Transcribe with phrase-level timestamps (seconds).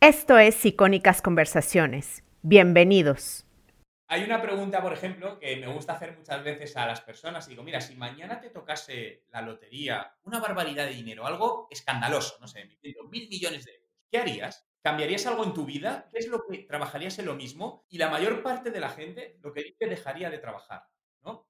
[0.00, 2.22] Esto es Icónicas Conversaciones.
[2.42, 3.44] Bienvenidos.
[4.06, 7.44] Hay una pregunta, por ejemplo, que me gusta hacer muchas veces a las personas.
[7.48, 12.36] Y digo, mira, si mañana te tocase la lotería, una barbaridad de dinero, algo escandaloso,
[12.40, 12.78] no sé,
[13.10, 14.68] mil millones de euros, ¿qué harías?
[14.82, 16.06] ¿Cambiarías algo en tu vida?
[16.12, 17.84] ¿Qué es lo que trabajarías en lo mismo?
[17.88, 20.84] Y la mayor parte de la gente lo que dice dejaría de trabajar,
[21.24, 21.48] ¿no?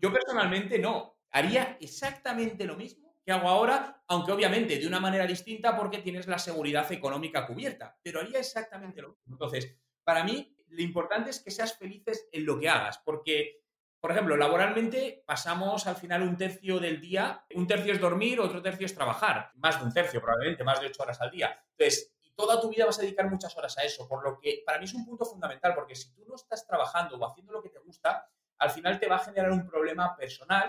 [0.00, 1.18] Yo personalmente no.
[1.30, 6.38] Haría exactamente lo mismo hago ahora, aunque obviamente de una manera distinta porque tienes la
[6.38, 9.34] seguridad económica cubierta, pero haría exactamente lo mismo.
[9.34, 13.62] Entonces, para mí, lo importante es que seas felices en lo que hagas, porque,
[14.00, 18.62] por ejemplo, laboralmente pasamos al final un tercio del día, un tercio es dormir, otro
[18.62, 21.62] tercio es trabajar, más de un tercio probablemente, más de ocho horas al día.
[21.76, 24.78] Entonces, toda tu vida vas a dedicar muchas horas a eso, por lo que para
[24.78, 27.68] mí es un punto fundamental, porque si tú no estás trabajando o haciendo lo que
[27.68, 28.26] te gusta,
[28.58, 30.68] al final te va a generar un problema personal.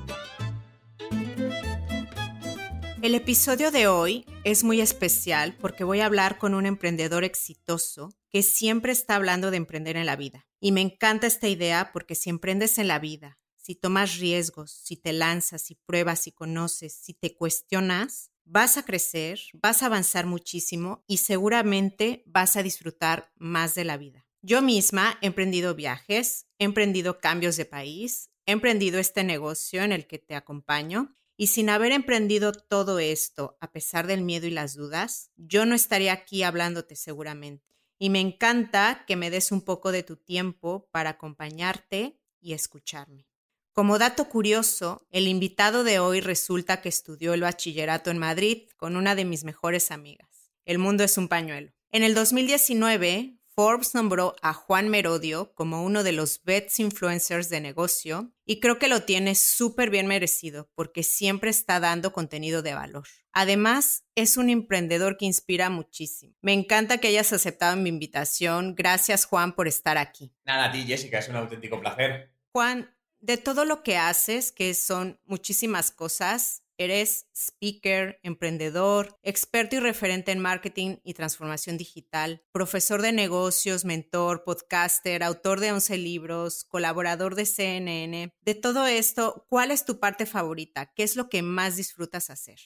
[3.01, 8.13] El episodio de hoy es muy especial porque voy a hablar con un emprendedor exitoso
[8.29, 10.45] que siempre está hablando de emprender en la vida.
[10.59, 14.97] Y me encanta esta idea porque si emprendes en la vida, si tomas riesgos, si
[14.97, 20.27] te lanzas, si pruebas, si conoces, si te cuestionas, vas a crecer, vas a avanzar
[20.27, 24.27] muchísimo y seguramente vas a disfrutar más de la vida.
[24.43, 29.91] Yo misma he emprendido viajes, he emprendido cambios de país, he emprendido este negocio en
[29.91, 34.51] el que te acompaño y sin haber emprendido todo esto, a pesar del miedo y
[34.51, 37.65] las dudas, yo no estaría aquí hablándote seguramente.
[37.97, 43.25] Y me encanta que me des un poco de tu tiempo para acompañarte y escucharme.
[43.71, 48.95] Como dato curioso, el invitado de hoy resulta que estudió el bachillerato en Madrid con
[48.95, 50.51] una de mis mejores amigas.
[50.63, 51.71] El mundo es un pañuelo.
[51.89, 57.61] En el 2019 Forbes nombró a Juan Merodio como uno de los best influencers de
[57.61, 62.73] negocio y creo que lo tiene súper bien merecido porque siempre está dando contenido de
[62.73, 63.07] valor.
[63.33, 66.33] Además, es un emprendedor que inspira muchísimo.
[66.41, 68.73] Me encanta que hayas aceptado mi invitación.
[68.73, 70.33] Gracias Juan por estar aquí.
[70.43, 72.33] Nada, a ti Jessica, es un auténtico placer.
[72.53, 79.79] Juan, de todo lo que haces, que son muchísimas cosas, Eres speaker, emprendedor, experto y
[79.79, 86.63] referente en marketing y transformación digital, profesor de negocios, mentor, podcaster, autor de 11 libros,
[86.63, 88.33] colaborador de CNN.
[88.41, 90.91] De todo esto, ¿cuál es tu parte favorita?
[90.95, 92.57] ¿Qué es lo que más disfrutas hacer?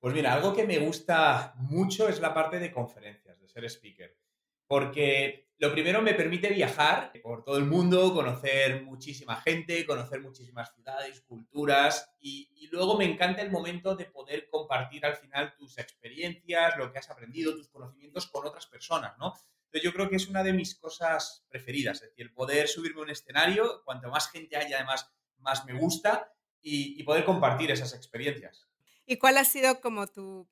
[0.00, 4.18] Pues mira, algo que me gusta mucho es la parte de conferencias, de ser speaker,
[4.66, 10.72] porque lo primero me permite viajar por todo el mundo, conocer muchísima gente, conocer muchísimas
[10.74, 16.78] ciudades, culturas y, luego me encanta el momento de poder compartir al final tus experiencias,
[16.78, 19.34] lo que has aprendido, tus conocimientos con otras personas, ¿no?
[19.64, 23.00] Entonces yo creo que es una de mis cosas preferidas, es decir, el poder subirme
[23.00, 26.32] a un escenario, cuanto más gente haya además, más me gusta
[26.62, 28.68] y, y poder compartir esas experiencias.
[29.04, 30.48] ¿Y cuál ha sido como tu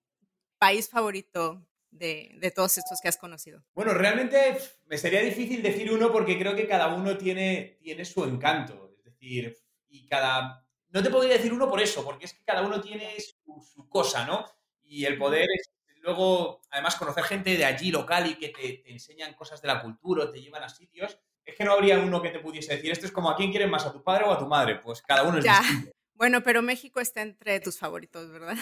[0.58, 3.65] país favorito de, todos estos que has conocido?
[3.75, 8.25] Bueno, realmente me sería difícil decir uno porque creo que cada uno tiene, tiene su
[8.25, 8.94] encanto.
[8.99, 9.56] Es decir,
[9.88, 10.66] y cada...
[10.91, 14.26] No te podría decir uno por eso, porque es que cada uno tiene su, cosa,
[14.26, 14.47] ¿no?
[14.82, 19.34] Y el poder es luego, además, conocer gente de allí local y que te, enseñan
[19.34, 22.31] cosas de la cultura o te llevan a sitios, es que no habría uno que
[22.31, 24.38] te pudiese decir, esto es como a quién quieres más, a tu padre o a
[24.38, 24.76] tu madre.
[24.76, 25.93] Pues cada uno es distinto.
[26.15, 28.56] Bueno, pero México está entre tus favoritos, ¿verdad?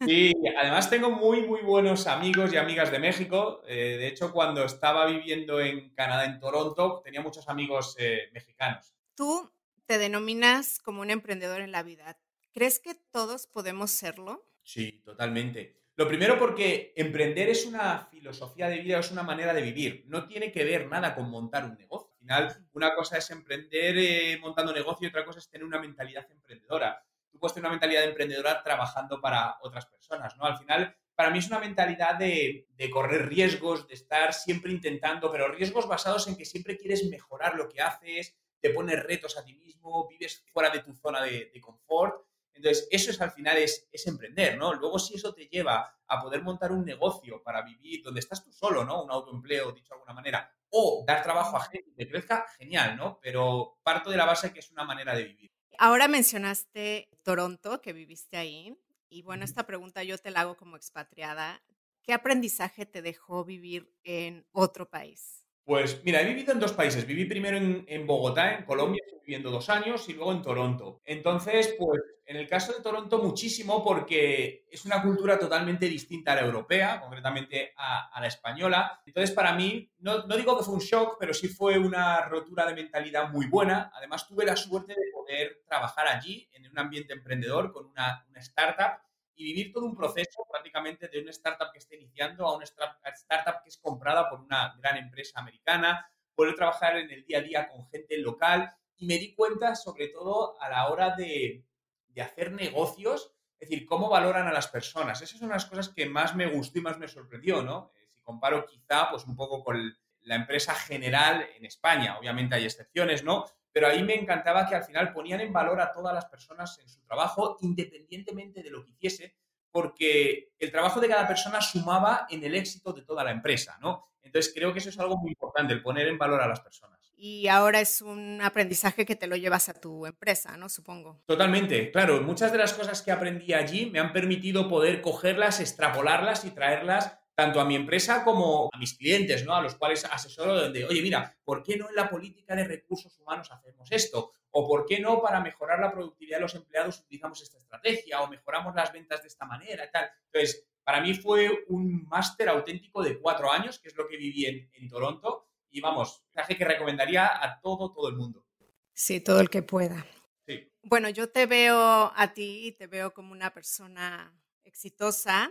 [0.00, 3.62] Sí, además tengo muy, muy buenos amigos y amigas de México.
[3.66, 8.94] Eh, de hecho, cuando estaba viviendo en Canadá, en Toronto, tenía muchos amigos eh, mexicanos.
[9.16, 9.50] Tú
[9.86, 12.18] te denominas como un emprendedor en la vida.
[12.52, 14.46] ¿Crees que todos podemos serlo?
[14.62, 15.78] Sí, totalmente.
[15.96, 20.04] Lo primero porque emprender es una filosofía de vida, es una manera de vivir.
[20.06, 22.12] No tiene que ver nada con montar un negocio.
[22.12, 25.80] Al final, una cosa es emprender eh, montando negocio y otra cosa es tener una
[25.80, 27.04] mentalidad emprendedora
[27.38, 30.44] tú una mentalidad de emprendedora trabajando para otras personas, ¿no?
[30.44, 35.48] Al final, para mí es una mentalidad de, correr riesgos, de estar siempre intentando, pero
[35.48, 39.54] riesgos basados en que siempre quieres mejorar lo que haces, te pones retos a ti
[39.54, 42.24] mismo, vives fuera de tu zona de, confort.
[42.52, 44.74] Entonces, eso es al final es, es, emprender, ¿no?
[44.74, 48.52] Luego, si eso te lleva a poder montar un negocio para vivir donde estás tú
[48.52, 49.04] solo, ¿no?
[49.04, 53.18] Un autoempleo, dicho de alguna manera, o dar trabajo a gente que crezca, genial, ¿no?
[53.22, 55.57] Pero parto de la base que es una manera de vivir.
[55.80, 58.76] Ahora mencionaste Toronto, que viviste ahí.
[59.08, 61.62] Y bueno, esta pregunta yo te la hago como expatriada.
[62.02, 65.47] ¿Qué aprendizaje te dejó vivir en otro país?
[65.68, 67.06] Pues mira, he vivido en dos países.
[67.06, 71.02] Viví primero en, Bogotá, en Colombia, viviendo dos años, y luego en Toronto.
[71.04, 76.36] Entonces, pues en el caso de Toronto muchísimo porque es una cultura totalmente distinta a
[76.36, 79.02] la europea, concretamente a, la española.
[79.04, 82.74] Entonces, para mí, no, digo que fue un shock, pero sí fue una rotura de
[82.74, 83.90] mentalidad muy buena.
[83.94, 88.40] Además, tuve la suerte de poder trabajar allí en un ambiente emprendedor con una, una
[88.40, 89.02] startup
[89.38, 93.62] y vivir todo un proceso prácticamente de una startup que está iniciando a una startup
[93.62, 97.68] que es comprada por una gran empresa americana, poder trabajar en el día a día
[97.68, 101.64] con gente local y me di cuenta sobre todo a la hora de,
[102.08, 105.22] de hacer negocios, es decir, cómo valoran a las personas.
[105.22, 107.92] Esas son las cosas que más me gustó y más me sorprendió, ¿no?
[107.94, 112.64] Eh, si comparo quizá pues un poco con la empresa general en España, obviamente hay
[112.64, 113.46] excepciones, ¿no?
[113.78, 116.88] Pero ahí me encantaba que al final ponían en valor a todas las personas en
[116.88, 119.36] su trabajo, independientemente de lo que hiciese,
[119.70, 124.08] porque el trabajo de cada persona sumaba en el éxito de toda la empresa, ¿no?
[124.20, 126.98] Entonces creo que eso es algo muy importante, el poner en valor a las personas.
[127.14, 130.68] Y ahora es un aprendizaje que te lo llevas a tu empresa, ¿no?
[130.68, 131.22] Supongo.
[131.26, 132.20] Totalmente, claro.
[132.22, 137.17] Muchas de las cosas que aprendí allí me han permitido poder cogerlas, extrapolarlas y traerlas
[137.38, 139.54] tanto a mi empresa como a mis clientes, ¿no?
[139.54, 143.16] A los cuales asesoro donde, oye, mira, ¿por qué no en la política de recursos
[143.20, 144.32] humanos hacemos esto?
[144.50, 148.22] ¿O por qué no para mejorar la productividad de los empleados utilizamos esta estrategia?
[148.22, 150.10] ¿O mejoramos las ventas de esta manera y tal?
[150.24, 154.44] Entonces, para mí fue un máster auténtico de cuatro años, que es lo que viví
[154.72, 155.46] en, Toronto.
[155.70, 158.44] Y vamos, traje que recomendaría a todo, todo el mundo.
[158.92, 160.04] Sí, todo el que pueda.
[160.44, 160.72] Sí.
[160.82, 165.48] Bueno, yo te veo a ti, te veo como una persona exitosa,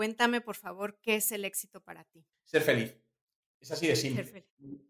[0.00, 2.24] Cuéntame, por favor, ¿qué es el éxito para ti?
[2.44, 2.98] Ser feliz.
[3.60, 4.46] Es así de simple.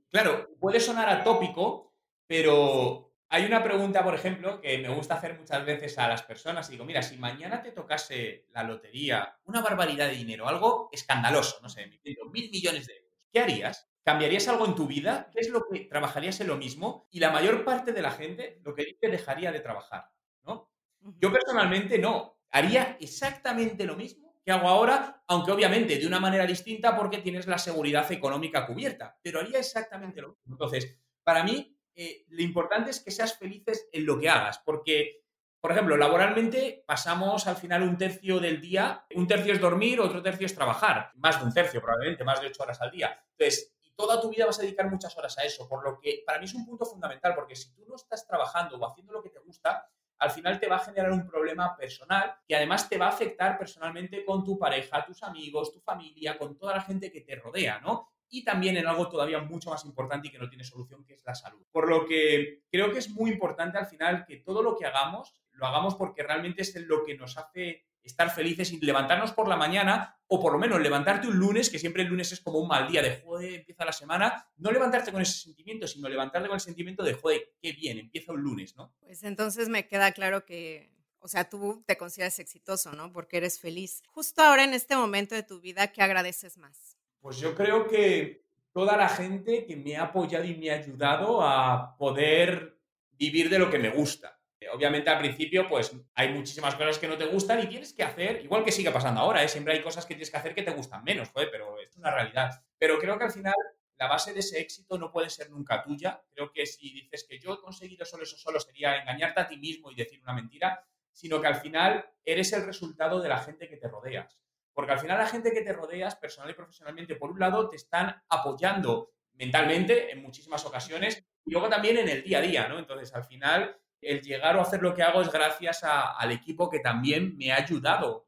[0.09, 1.97] Claro, puede sonar atópico,
[2.29, 6.69] pero hay una pregunta, por ejemplo, que me gusta hacer muchas veces a las personas.
[6.69, 11.59] Y digo, mira, si mañana te tocase la lotería, una barbaridad de dinero, algo escandaloso,
[11.61, 11.89] no sé,
[12.33, 13.91] mil millones de euros, ¿qué harías?
[14.05, 15.29] ¿Cambiarías algo en tu vida?
[15.33, 17.09] ¿Qué es lo que trabajarías en lo mismo?
[17.11, 20.13] Y la mayor parte de la gente lo que dice dejaría de trabajar,
[20.45, 20.71] ¿no?
[21.19, 22.39] Yo personalmente no.
[22.53, 27.59] Haría exactamente lo mismo hago ahora, aunque obviamente de una manera distinta porque tienes la
[27.59, 30.55] seguridad económica cubierta, pero haría exactamente lo mismo.
[30.55, 35.25] Entonces, para mí, eh, lo importante es que seas felices en lo que hagas, porque,
[35.61, 40.23] por ejemplo, laboralmente pasamos al final un tercio del día, un tercio es dormir, otro
[40.23, 43.23] tercio es trabajar, más de un tercio probablemente, más de ocho horas al día.
[43.37, 46.39] Entonces, toda tu vida vas a dedicar muchas horas a eso, por lo que para
[46.39, 49.31] mí es un punto fundamental, porque si tú no estás trabajando o haciendo lo que
[49.31, 49.87] te gusta,
[50.21, 53.59] al final te va a generar un problema personal que además te va a afectar
[53.59, 57.81] personalmente con tu pareja, tus amigos, tu familia, con toda la gente que te rodea,
[57.81, 58.11] ¿no?
[58.29, 61.25] Y también en algo todavía mucho más importante y que no tiene solución, que es
[61.25, 61.67] la salud.
[61.73, 65.35] Por lo que creo que es muy importante al final que todo lo que hagamos,
[65.53, 69.57] lo hagamos porque realmente es lo que nos hace estar felices y levantarnos por la
[69.57, 72.69] mañana, o por lo menos levantarte un lunes, que siempre el lunes es como un
[72.69, 76.57] mal día de joder, empieza la semana, no levantarte con ese sentimiento, sino levantarte con
[76.57, 78.95] el sentimiento de joder, qué bien, empieza un lunes, ¿no?
[79.01, 83.13] Pues entonces me queda claro que, o sea, tú te consideras exitoso, ¿no?
[83.13, 84.03] Porque eres feliz.
[84.09, 86.97] Justo ahora en este momento de tu vida, ¿qué agradeces más?
[87.21, 91.43] Pues yo creo que toda la gente que me ha apoyado y me ha ayudado
[91.43, 92.79] a poder
[93.13, 94.40] vivir de lo que me gusta
[94.73, 98.45] obviamente al principio pues hay muchísimas cosas que no te gustan y tienes que hacer,
[98.45, 99.49] igual que sigue pasando ahora, ¿eh?
[99.49, 102.51] siempre hay cosas que tienes que hacer que te gustan menos, pero es una realidad.
[102.79, 103.55] Pero creo que al final
[104.01, 106.23] la base de ese éxito no puede ser nunca tuya.
[106.31, 109.59] Creo que si dices que yo he conseguido solo eso solo sería engañarte a ti
[109.59, 110.83] mismo y decir una mentira,
[111.13, 114.41] sino que al final eres el resultado de la gente que te rodeas.
[114.73, 117.77] Porque al final la gente que te rodeas, personal y profesionalmente, por un lado, te
[117.77, 122.79] están apoyando mentalmente en muchísimas ocasiones y luego también en el día a día, ¿no?
[122.79, 126.81] Entonces, al final, el llegar o hacer lo que hago es gracias al equipo que
[126.81, 128.27] también me ha ayudado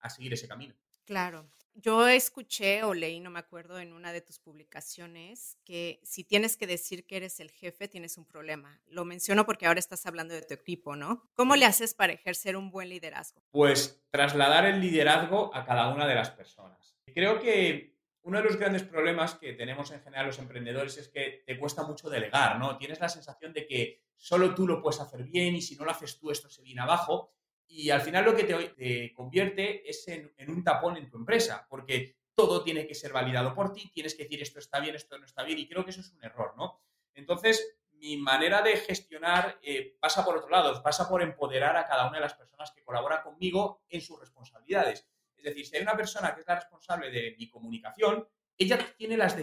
[0.00, 0.74] a seguir ese camino.
[1.04, 1.48] Claro.
[1.74, 6.58] Yo escuché o leí, no me acuerdo, en una de tus publicaciones, que si tienes
[6.58, 8.82] que decir que eres el jefe, tienes un problema.
[8.88, 11.30] Lo menciono porque ahora estás hablando de tu equipo, ¿no?
[11.34, 13.42] ¿Cómo le haces para ejercer un buen liderazgo?
[13.50, 16.94] Pues trasladar el liderazgo a cada una de las personas.
[17.06, 21.42] Creo que uno de los grandes problemas que tenemos en general los emprendedores es que
[21.46, 22.76] te cuesta mucho delegar, ¿no?
[22.76, 25.90] Tienes la sensación de que solo tú lo puedes hacer bien y si no lo
[25.90, 27.32] haces tú esto se viene abajo
[27.66, 32.18] y al final lo que te, convierte es en, un tapón en tu empresa, porque
[32.34, 35.24] todo tiene que ser validado por ti, tienes que decir esto está bien, esto no
[35.24, 36.80] está bien y creo que eso es un error, ¿no?
[37.14, 42.06] Entonces, mi manera de gestionar eh, pasa por otro lado, pasa por empoderar a cada
[42.06, 45.08] una de las personas que colaboran conmigo en sus responsabilidades.
[45.36, 49.16] Es decir, si hay una persona que es la responsable de mi comunicación, ella tiene
[49.16, 49.36] las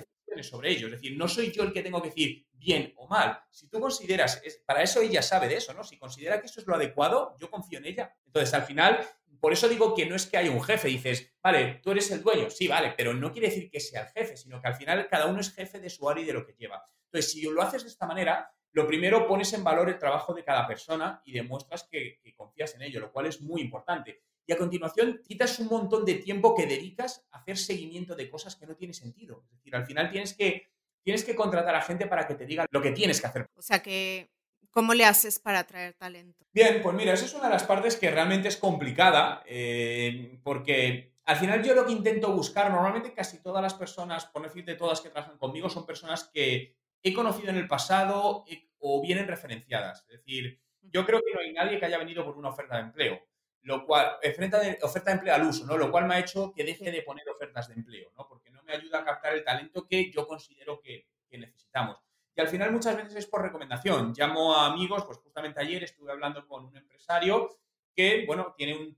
[0.43, 0.87] sobre ello.
[0.87, 3.39] Es decir, no soy yo el que tengo que decir bien o mal.
[3.49, 5.83] Si tú consideras, para eso ella sabe de eso, ¿no?
[5.83, 8.15] Si considera que eso es lo adecuado, yo confío en ella.
[8.25, 8.99] Entonces, al final,
[9.39, 12.21] por eso digo que no es que haya un jefe, dices, vale, tú eres el
[12.21, 15.07] dueño, sí, vale, pero no quiere decir que sea el jefe, sino que al final
[15.07, 16.83] cada uno es jefe de su área y de lo que lleva.
[17.05, 20.43] Entonces, si lo haces de esta manera, lo primero pones en valor el trabajo de
[20.43, 24.21] cada persona y demuestras que, confías en ello, lo cual es muy importante.
[24.49, 28.55] Y a continuación, quitas un montón de tiempo que dedicas a hacer seguimiento de cosas
[28.55, 29.43] que no tienen sentido.
[29.45, 30.71] Es decir, al final tienes que,
[31.03, 33.45] tienes que contratar a gente para que te diga lo que tienes que hacer.
[33.53, 34.31] O sea que
[34.71, 36.45] ¿Cómo le haces para atraer talento?
[36.51, 41.13] Bien, pues mira, esa es una de las partes que realmente es complicada, eh, porque
[41.25, 44.75] al final yo lo que intento buscar, normalmente casi todas las personas, por no decirte
[44.75, 49.27] todas que trabajan conmigo, son personas que he conocido en el pasado eh, o vienen
[49.27, 50.05] referenciadas.
[50.07, 52.83] Es decir, yo creo que no hay nadie que haya venido por una oferta de
[52.83, 53.19] empleo,
[53.63, 55.77] lo cual, oferta de, oferta de empleo al uso, ¿no?
[55.77, 58.27] Lo cual me ha hecho que deje de poner ofertas de empleo, ¿no?
[58.27, 61.97] Porque no me ayuda a captar el talento que yo considero que, necesitamos.
[62.35, 64.13] Y al final muchas veces es por recomendación.
[64.17, 67.49] Llamo a amigos, pues justamente ayer estuve hablando con un empresario
[67.93, 68.95] que, bueno, tiene un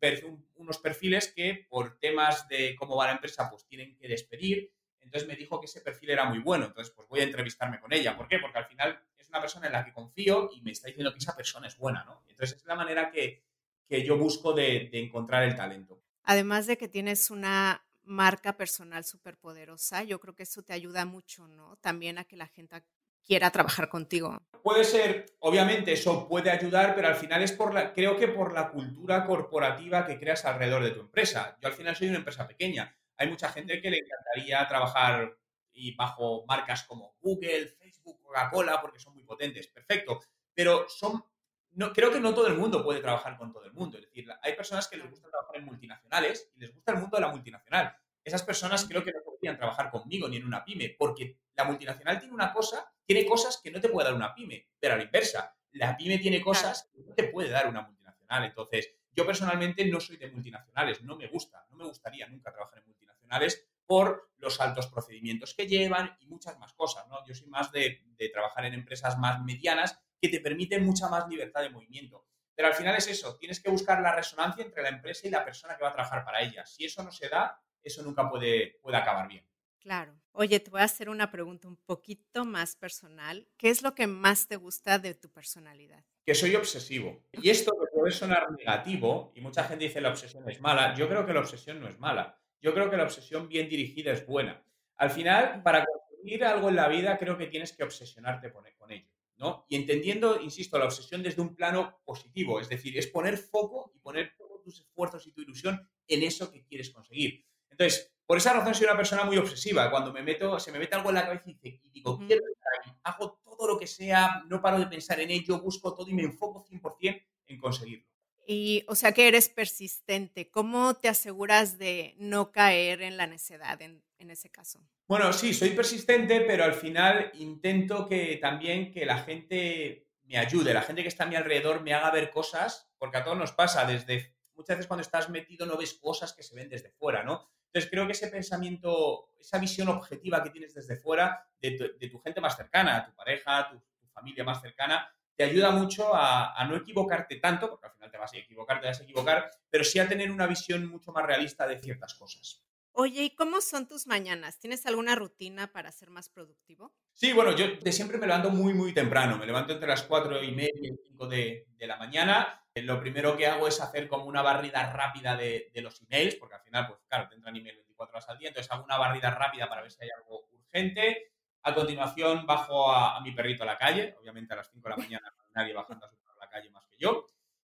[0.56, 4.72] unos perfiles que por temas de cómo va la empresa, pues tienen que despedir.
[5.02, 6.68] Entonces me dijo que ese perfil era muy bueno.
[6.68, 8.16] Entonces, pues voy a entrevistarme con ella.
[8.16, 8.40] ¿Por qué?
[8.40, 11.20] Porque al final es una persona en la que confío y me está diciendo que
[11.20, 12.24] esa persona es buena, ¿no?
[12.28, 13.44] Entonces es la manera que,
[13.92, 16.02] que yo busco de, de encontrar el talento.
[16.24, 21.04] Además de que tienes una marca personal súper poderosa, yo creo que eso te ayuda
[21.04, 21.76] mucho, ¿no?
[21.82, 22.86] También a que la gente
[23.22, 24.42] quiera trabajar contigo.
[24.64, 28.54] Puede ser, obviamente eso puede ayudar, pero al final es por la, creo que por
[28.54, 31.58] la cultura corporativa que creas alrededor de tu empresa.
[31.62, 32.96] Yo al final soy una empresa pequeña.
[33.18, 35.38] Hay mucha gente que le encantaría trabajar
[35.74, 39.68] y bajo marcas como Google, Facebook, Coca-Cola, porque son muy potentes.
[39.68, 40.22] Perfecto.
[40.54, 41.24] Pero son,
[41.74, 43.98] no, creo que no todo el mundo puede trabajar con todo el mundo.
[43.98, 47.18] Es decir, hay personas que les gusta trabajar en multinacionales y les gusta el mundo
[47.18, 47.96] de la multinacional.
[48.24, 52.20] Esas personas creo que no podrían trabajar conmigo ni en una pyme, porque la multinacional
[52.20, 55.04] tiene una cosa, tiene cosas que no te puede dar una pyme, pero a la
[55.04, 58.44] inversa, la pyme tiene cosas que no te puede dar una multinacional.
[58.44, 62.80] Entonces, yo personalmente no soy de multinacionales, no me gusta, no me gustaría nunca trabajar
[62.80, 67.26] en multinacionales por los altos procedimientos que llevan y muchas más cosas, ¿no?
[67.26, 71.28] Yo soy más de, de trabajar en empresas más medianas que te permiten mucha más
[71.28, 72.28] libertad de movimiento.
[72.56, 75.44] Pero al final es eso, tienes que buscar la resonancia entre la empresa y la
[75.44, 76.66] persona que va a trabajar para ella.
[76.66, 79.46] Si eso no se da, eso nunca puede, puede acabar bien.
[79.80, 80.16] Claro.
[80.34, 83.48] Oye, te voy a hacer una pregunta un poquito más personal.
[83.58, 86.06] ¿Qué es lo que más te gusta de tu personalidad?
[86.24, 87.24] Que soy obsesivo.
[87.32, 90.94] Y esto puede sonar negativo, y mucha gente dice la obsesión es mala.
[90.94, 92.40] Yo creo que la obsesión no es mala.
[92.62, 94.64] Yo creo que la obsesión bien dirigida es buena.
[94.98, 99.10] Al final, para conseguir algo en la vida, creo que tienes que obsesionarte con ello.
[99.42, 99.66] ¿No?
[99.68, 104.00] Y entendiendo, insisto, la obsesión desde un plano positivo, es decir, es poner foco y
[104.00, 107.44] poner todos tus esfuerzos y tu ilusión en eso que quieres conseguir.
[107.72, 109.90] Entonces, por esa razón soy una persona muy obsesiva.
[109.90, 113.42] Cuando me meto, se me mete algo en la cabeza y, digo, quiero estar hago
[113.44, 116.64] todo lo que sea, no paro de pensar en ello, busco todo y me enfoco
[116.64, 118.06] 100% en conseguirlo.
[118.46, 120.52] Y, o sea, que eres persistente.
[120.52, 124.80] ¿Cómo te aseguras de no caer en la necedad en, en, ese caso?
[125.08, 130.74] Bueno, sí, soy persistente, pero al final intento que también que la gente me ayude,
[130.74, 133.52] la gente que está a mi alrededor me haga ver cosas, porque a todos nos
[133.52, 137.24] pasa desde muchas veces cuando estás metido no ves cosas que se ven desde fuera,
[137.24, 137.50] ¿no?
[137.68, 142.42] Entonces creo que ese pensamiento, esa visión objetiva que tienes desde fuera de tu, gente
[142.42, 143.82] más cercana, tu pareja, tu,
[144.14, 148.34] familia más cercana, te ayuda mucho a, no equivocarte tanto, porque al final te vas
[148.34, 151.66] a equivocar, te vas a equivocar, pero sí a tener una visión mucho más realista
[151.66, 152.62] de ciertas cosas.
[152.94, 154.60] Oye, ¿y cómo son tus mañanas?
[154.60, 156.94] ¿Tienes alguna rutina para ser más productivo?
[157.14, 159.38] Sí, bueno, yo de siempre me levanto muy, muy temprano.
[159.38, 163.00] Me levanto entre las 4 y media y 5 de, de la mañana eh, lo
[163.00, 166.88] primero que hago es hacer como una barrida rápida de, los emails, porque al final,
[166.88, 169.92] pues claro, tendrán email 24 horas al día, entonces hago una barrida rápida para ver
[169.92, 171.34] si hay algo urgente.
[171.64, 174.98] A continuación bajo a, mi perrito a la calle, obviamente a las 5 de la
[175.10, 177.26] mañana no hay nadie bajando a su perro a la calle más que yo.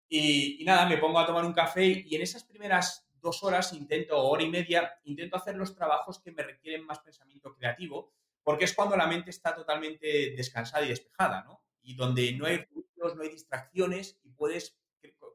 [0.09, 4.17] Y, nada, me pongo a tomar un café y en esas primeras dos horas intento,
[4.17, 8.11] hora y media, intento hacer los trabajos que me requieren más pensamiento creativo,
[8.43, 11.61] porque es cuando la mente está totalmente descansada y despejada, ¿no?
[11.81, 14.77] Y donde no hay ruidos, no hay distracciones y puedes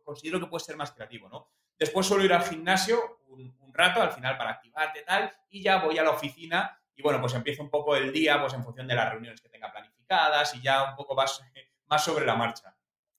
[0.02, 1.48] considero que puede ser más creativo, ¿no?
[1.78, 5.82] Después suelo ir al gimnasio un, rato, al final para activarte y tal, y ya
[5.82, 8.86] voy a la oficina y bueno, pues empiezo un poco el día, pues en función
[8.86, 11.40] de las reuniones que tenga planificadas y ya un poco más,
[11.86, 12.76] más sobre la marcha.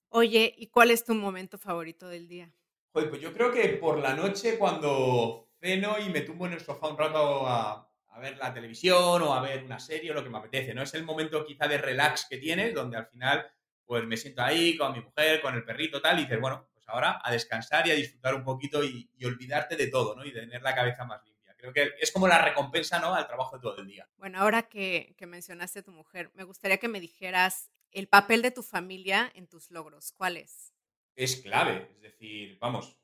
[0.10, 2.53] Oye, ¿y cuál es tu momento favorito del día?
[2.93, 6.88] Pues yo creo que por la noche cuando ceno y me tumbo en el sofá
[6.88, 7.89] un rato a,
[8.21, 10.83] ver la televisión o a ver una serie o lo que me apetece, ¿no?
[10.83, 13.51] Es el momento quizá de relax que tienes, donde al final
[13.85, 16.88] pues me siento ahí con mi mujer, con el perrito, tal, y dices, bueno, pues
[16.88, 20.23] ahora a descansar y a disfrutar un poquito y, olvidarte de todo, ¿no?
[20.23, 21.55] Y de tener la cabeza más limpia.
[21.57, 23.15] Creo que es como la recompensa, ¿no?
[23.15, 24.07] Al trabajo de todo el día.
[24.17, 28.41] Bueno, ahora que, que mencionaste a tu mujer, me gustaría que me dijeras el papel
[28.41, 30.13] de tu familia en tus logros.
[30.13, 30.73] ¿Cuál es?
[31.15, 32.98] Es clave, es decir, vamos,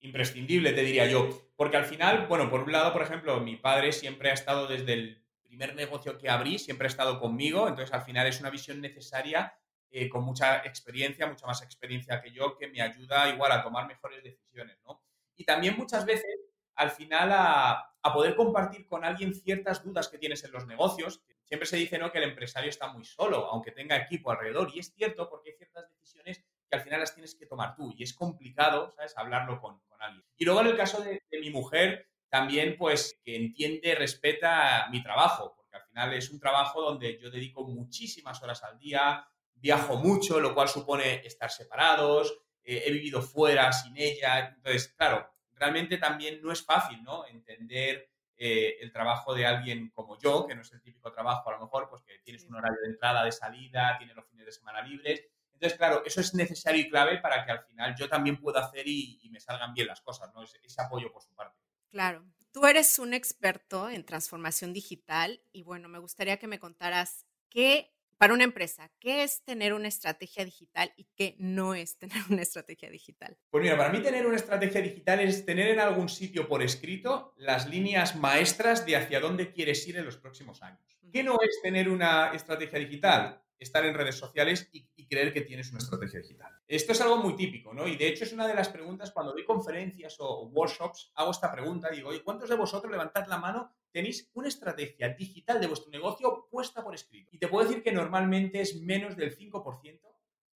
[0.00, 1.28] imprescindible, te diría yo.
[1.56, 4.92] Porque al final, bueno, por un lado, por ejemplo, mi padre siempre ha estado desde
[4.92, 8.80] el primer negocio que abrí, siempre ha estado conmigo, entonces al final es una visión
[8.80, 9.58] necesaria
[9.90, 13.86] eh, con mucha experiencia, mucha más experiencia que yo, que me ayuda igual a tomar
[13.86, 15.02] mejores decisiones, ¿no?
[15.36, 16.40] Y también muchas veces,
[16.74, 21.20] al final, a, poder compartir con alguien ciertas dudas que tienes en los negocios.
[21.42, 24.78] Siempre se dice, ¿no?, que el empresario está muy solo, aunque tenga equipo alrededor, y
[24.78, 28.02] es cierto porque hay ciertas decisiones que al final las tienes que tomar tú, y
[28.02, 30.24] es complicado, ¿sabes?, hablarlo con, con alguien.
[30.36, 35.02] Y luego en el caso de, de mi mujer, también pues que entiende, respeta mi
[35.02, 39.96] trabajo, porque al final es un trabajo donde yo dedico muchísimas horas al día, viajo
[39.96, 45.98] mucho, lo cual supone estar separados, eh, he vivido fuera sin ella, entonces, claro, realmente
[45.98, 47.26] también no es fácil, ¿no?
[47.26, 51.54] Entender eh, el trabajo de alguien como yo, que no es el típico trabajo, a
[51.54, 54.52] lo mejor, pues que tienes un horario de entrada, de salida, tienes los fines de
[54.52, 55.24] semana libres.
[55.56, 58.86] Entonces, claro, eso es necesario y clave para que al final yo también pueda hacer
[58.86, 60.42] y, y me salgan bien las cosas, ¿no?
[60.42, 61.58] Ese, ese apoyo por su parte.
[61.90, 62.24] Claro.
[62.52, 67.96] Tú eres un experto en transformación digital y bueno, me gustaría que me contaras qué
[68.18, 72.42] para una empresa, ¿qué es tener una estrategia digital y qué no es tener una
[72.42, 73.36] estrategia digital?
[73.50, 77.34] Pues mira, para mí tener una estrategia digital es tener en algún sitio por escrito
[77.36, 80.80] las líneas maestras de hacia dónde quieres ir en los próximos años.
[81.12, 83.42] ¿Qué no es tener una estrategia digital?
[83.58, 86.52] Estar en redes sociales y, y, creer que tienes una estrategia digital.
[86.66, 87.86] Esto es algo muy típico, ¿no?
[87.86, 91.50] Y de hecho es una de las preguntas cuando doy conferencias o workshops, hago esta
[91.50, 95.66] pregunta y digo, oye, ¿cuántos de vosotros levantad la mano tenéis una estrategia digital de
[95.68, 97.30] vuestro negocio puesta por escrito?
[97.32, 100.00] Y te puedo decir que normalmente es menos del 5%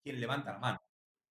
[0.03, 0.81] quien levanta la mano.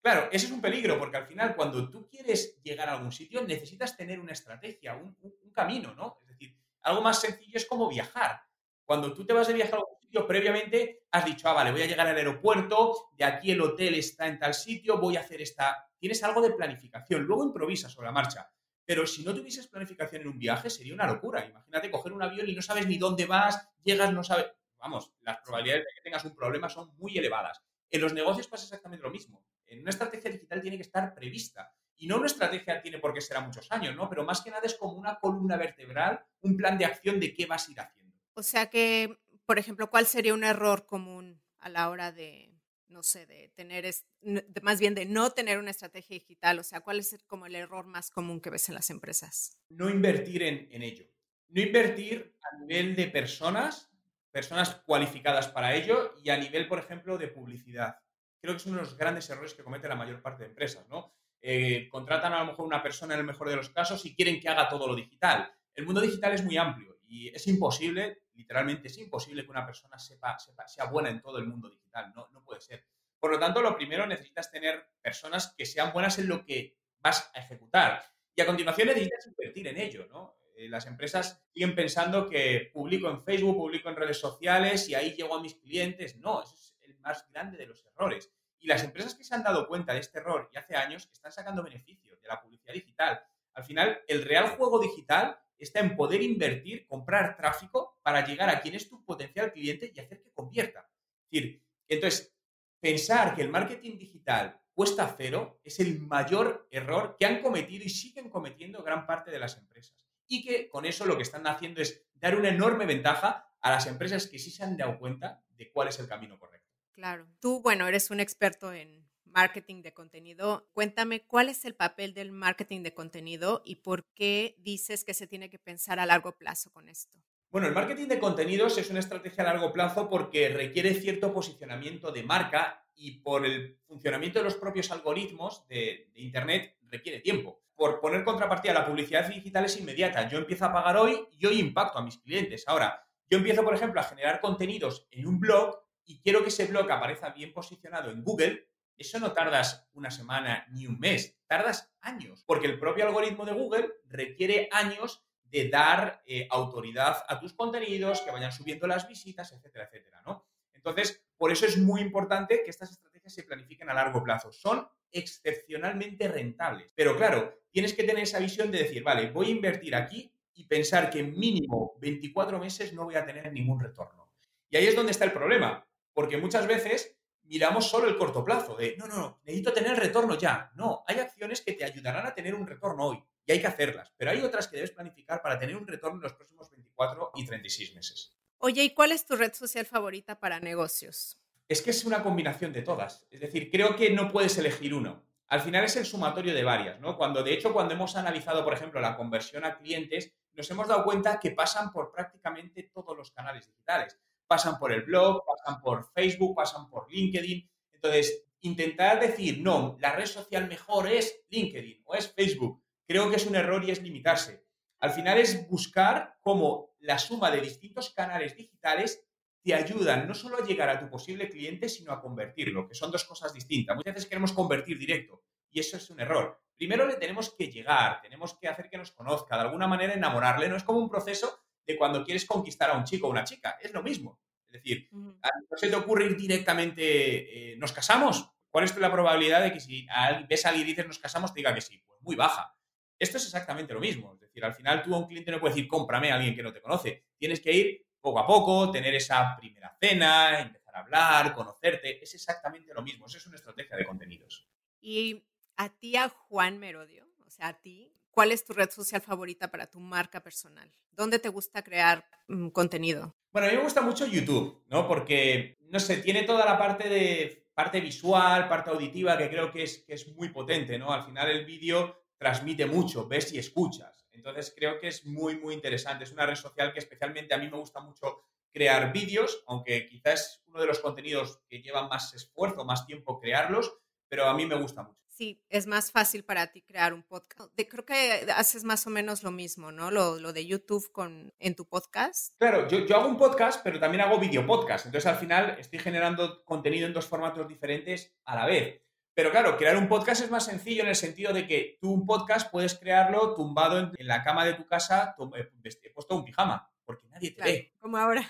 [0.02, 3.44] Claro, ese es un peligro porque al final cuando tú quieres llegar a algún sitio
[3.44, 6.20] necesitas tener una estrategia, un camino, ¿no?
[6.22, 8.42] Es decir, algo más sencillo es como viajar.
[8.86, 11.82] Cuando tú te vas de viaje a algún sitio, previamente has dicho, ah, vale, voy
[11.82, 15.42] a llegar al aeropuerto, de aquí el hotel está en tal sitio, voy a hacer
[15.42, 15.90] esta...
[16.00, 18.50] Tienes algo de planificación, luego improvisas sobre la marcha.
[18.86, 21.46] Pero si no tuvieses planificación en un viaje, sería una locura.
[21.46, 24.46] Imagínate coger un avión y no sabes ni dónde vas, llegas, no sabes...
[24.80, 27.62] Vamos, las probabilidades de que tengas un problema son muy elevadas.
[27.90, 29.44] En los negocios pasa exactamente lo mismo.
[29.66, 31.74] En una estrategia digital tiene que estar prevista.
[31.98, 34.08] Y no una estrategia tiene por qué ser a muchos años, ¿no?
[34.08, 37.48] Pero más que nada es como una columna vertebral, un plan de acción de qué
[37.48, 37.98] vas a ir haciendo.
[38.38, 39.18] O sea que,
[39.48, 42.54] por ejemplo, ¿cuál sería un error común a la hora de,
[42.90, 43.86] no sé, de tener,
[44.22, 46.60] de, más bien de no tener una estrategia digital?
[46.60, 49.58] O sea, ¿cuál es como el error más común que ves en las empresas?
[49.70, 51.06] No invertir en, en ello.
[51.48, 53.90] No invertir a nivel de personas,
[54.32, 58.00] personas cualificadas para ello y a nivel, por ejemplo, de publicidad.
[58.42, 60.86] Creo que es uno de los grandes errores que comete la mayor parte de empresas,
[60.90, 61.16] ¿no?
[61.42, 64.42] Eh, contratan a lo mejor una persona en el mejor de los casos y quieren
[64.42, 65.54] que haga todo lo digital.
[65.74, 69.98] El mundo digital es muy amplio y es imposible, literalmente es imposible que una persona
[69.98, 72.86] sepa, sea buena en todo el mundo digital, no, puede ser.
[73.20, 77.32] Por lo tanto, lo primero necesitas tener personas que sean buenas en lo que vas
[77.34, 78.04] a ejecutar.
[78.36, 80.38] Y a continuación necesitas invertir en ello, ¿no?
[80.56, 85.14] Eh, las empresas siguen pensando que publico en Facebook, publico en redes sociales y ahí
[85.14, 86.18] llego a mis clientes.
[86.18, 88.32] No, es el más grande de los errores.
[88.60, 91.32] Y las empresas que se han dado cuenta de este error y hace años están
[91.32, 93.24] sacando beneficios de la publicidad digital.
[93.54, 98.62] Al final, el real juego digital está en poder invertir, comprar tráfico para llegar a
[98.62, 100.90] quien es tu potencial cliente y hacer que convierta.
[101.30, 102.36] Es decir, entonces,
[102.80, 107.90] pensar que el marketing digital cuesta cero es el mayor error que han cometido y
[107.90, 110.08] siguen cometiendo gran parte de las empresas.
[110.28, 113.88] Y que con eso lo que están haciendo es dar una enorme ventaja a las
[113.88, 116.72] empresas que sí se han dado cuenta de cuál es el camino correcto.
[116.92, 117.28] Claro.
[117.40, 120.68] Tú, bueno, eres un experto en marketing de contenido.
[120.74, 125.28] Cuéntame cuál es el papel del marketing de contenido y por qué dices que se
[125.28, 127.18] tiene que pensar a largo plazo con esto.
[127.50, 132.12] Bueno, el marketing de contenidos es una estrategia a largo plazo porque requiere cierto posicionamiento
[132.12, 137.62] de marca y por el funcionamiento de los propios algoritmos de, Internet requiere tiempo.
[137.76, 140.28] Por poner contrapartida, la publicidad digital es inmediata.
[140.28, 142.64] Yo empiezo a pagar hoy y hoy impacto a mis clientes.
[142.68, 146.66] Ahora, yo empiezo, por ejemplo, a generar contenidos en un blog y quiero que ese
[146.66, 151.92] blog aparezca bien posicionado en Google eso no tardas una semana ni un mes, tardas
[152.02, 157.54] años, porque el propio algoritmo de Google requiere años de dar eh, autoridad a tus
[157.54, 160.46] contenidos, que vayan subiendo las visitas, etcétera, etcétera, ¿no?
[160.74, 164.52] Entonces, por eso es muy importante que estas estrategias se planifiquen a largo plazo.
[164.52, 166.92] Son excepcionalmente rentables.
[166.96, 170.66] Pero claro, tienes que tener esa visión de decir, vale, voy a invertir aquí y
[170.66, 174.32] pensar que mínimo 24 meses no voy a tener ningún retorno.
[174.70, 177.17] Y ahí es donde está el problema, porque muchas veces
[177.48, 180.72] miramos solo el corto plazo, de no, no, no, necesito tener retorno ya.
[180.76, 184.14] No, hay acciones que te ayudarán a tener un retorno hoy y hay que hacerlas,
[184.18, 187.46] pero hay otras que debes planificar para tener un retorno en los próximos 24 y
[187.46, 188.38] 36 meses.
[188.60, 191.40] Oye, ¿y cuál es tu red social favorita para negocios?
[191.70, 193.28] Es que es una combinación de todas.
[193.30, 195.26] Es decir, creo que no puedes elegir uno.
[195.50, 197.16] al final es el sumatorio de varias, ¿no?
[197.18, 201.06] Cuando, de hecho, cuando hemos analizado, por ejemplo, la conversión a clientes, nos hemos dado
[201.06, 204.18] cuenta que pasan por prácticamente todos los canales digitales.
[204.48, 207.70] Pasan por el blog, pasan por Facebook, pasan por LinkedIn.
[207.94, 213.36] Entonces, intentar decir, no, la red social mejor es LinkedIn o es Facebook, creo que
[213.36, 214.66] es un error y es limitarse.
[215.00, 219.24] Al final es buscar cómo la suma de distintos canales digitales
[219.64, 223.12] te ayudan no solo a llegar a tu posible cliente, sino a convertirlo, que son
[223.12, 223.96] dos cosas distintas.
[223.96, 226.60] Muchas veces queremos convertir directo y eso es un error.
[226.78, 230.70] Primero le tenemos que llegar, tenemos que hacer que nos conozca, de alguna manera enamorarle.
[230.70, 233.78] No es como un proceso de cuando quieres conquistar a un chico o una chica,
[233.82, 234.40] es lo mismo.
[234.66, 238.50] Es decir, no se te ocurre ir directamente, eh, ¿nos casamos?
[238.70, 240.06] ¿Cuál es la probabilidad de que si
[240.48, 242.04] ves a alguien y dices nos casamos, te diga que sí?
[242.06, 242.76] Pues muy baja.
[243.18, 244.34] Esto es exactamente lo mismo.
[244.34, 246.62] Es decir, al final tú a un cliente no puedes decir cómprame a alguien que
[246.62, 247.26] no te conoce.
[247.38, 252.22] Tienes que ir poco a poco, tener esa primera cena, empezar a hablar, conocerte.
[252.22, 253.26] Es exactamente lo mismo.
[253.26, 254.68] Eso es una estrategia de contenidos.
[255.00, 255.44] Y
[255.78, 259.72] a ti, a Juan Merodio, o sea, a ti, ¿cuál es tu red social favorita
[259.72, 260.94] para tu marca personal?
[261.10, 263.36] ¿Dónde te gusta crear mm, contenido?
[263.52, 265.08] Bueno, a mí me gusta mucho YouTube, ¿no?
[265.08, 269.82] Porque, no sé, tiene toda la parte de parte visual, parte auditiva, que creo que
[269.82, 271.12] es, que es muy potente, ¿no?
[271.12, 274.28] Al final el vídeo transmite mucho, ves y escuchas.
[274.32, 276.26] Entonces creo que es muy, muy interesante.
[276.26, 280.62] Es una red social que especialmente a mí me gusta mucho crear vídeos, aunque quizás
[280.62, 283.98] es uno de los contenidos que lleva más esfuerzo, más tiempo crearlos,
[284.30, 285.27] pero a mí me gusta mucho.
[285.38, 287.70] Sí, es más fácil para ti crear un podcast.
[287.76, 290.10] creo que haces más o menos lo mismo, ¿no?
[290.10, 292.58] Lo, lo de YouTube con, en tu podcast.
[292.58, 295.06] Claro, yo, yo, hago un podcast, pero también hago video podcast.
[295.06, 299.04] Entonces, al final, estoy generando contenido en dos formatos diferentes a la vez.
[299.36, 302.26] Pero claro, crear un podcast es más sencillo en el sentido de que tú un
[302.26, 307.28] podcast puedes crearlo tumbado en, la cama de tu casa, eh, puesto un pijama, porque
[307.28, 307.94] nadie te ve.
[308.00, 308.42] Como ahora.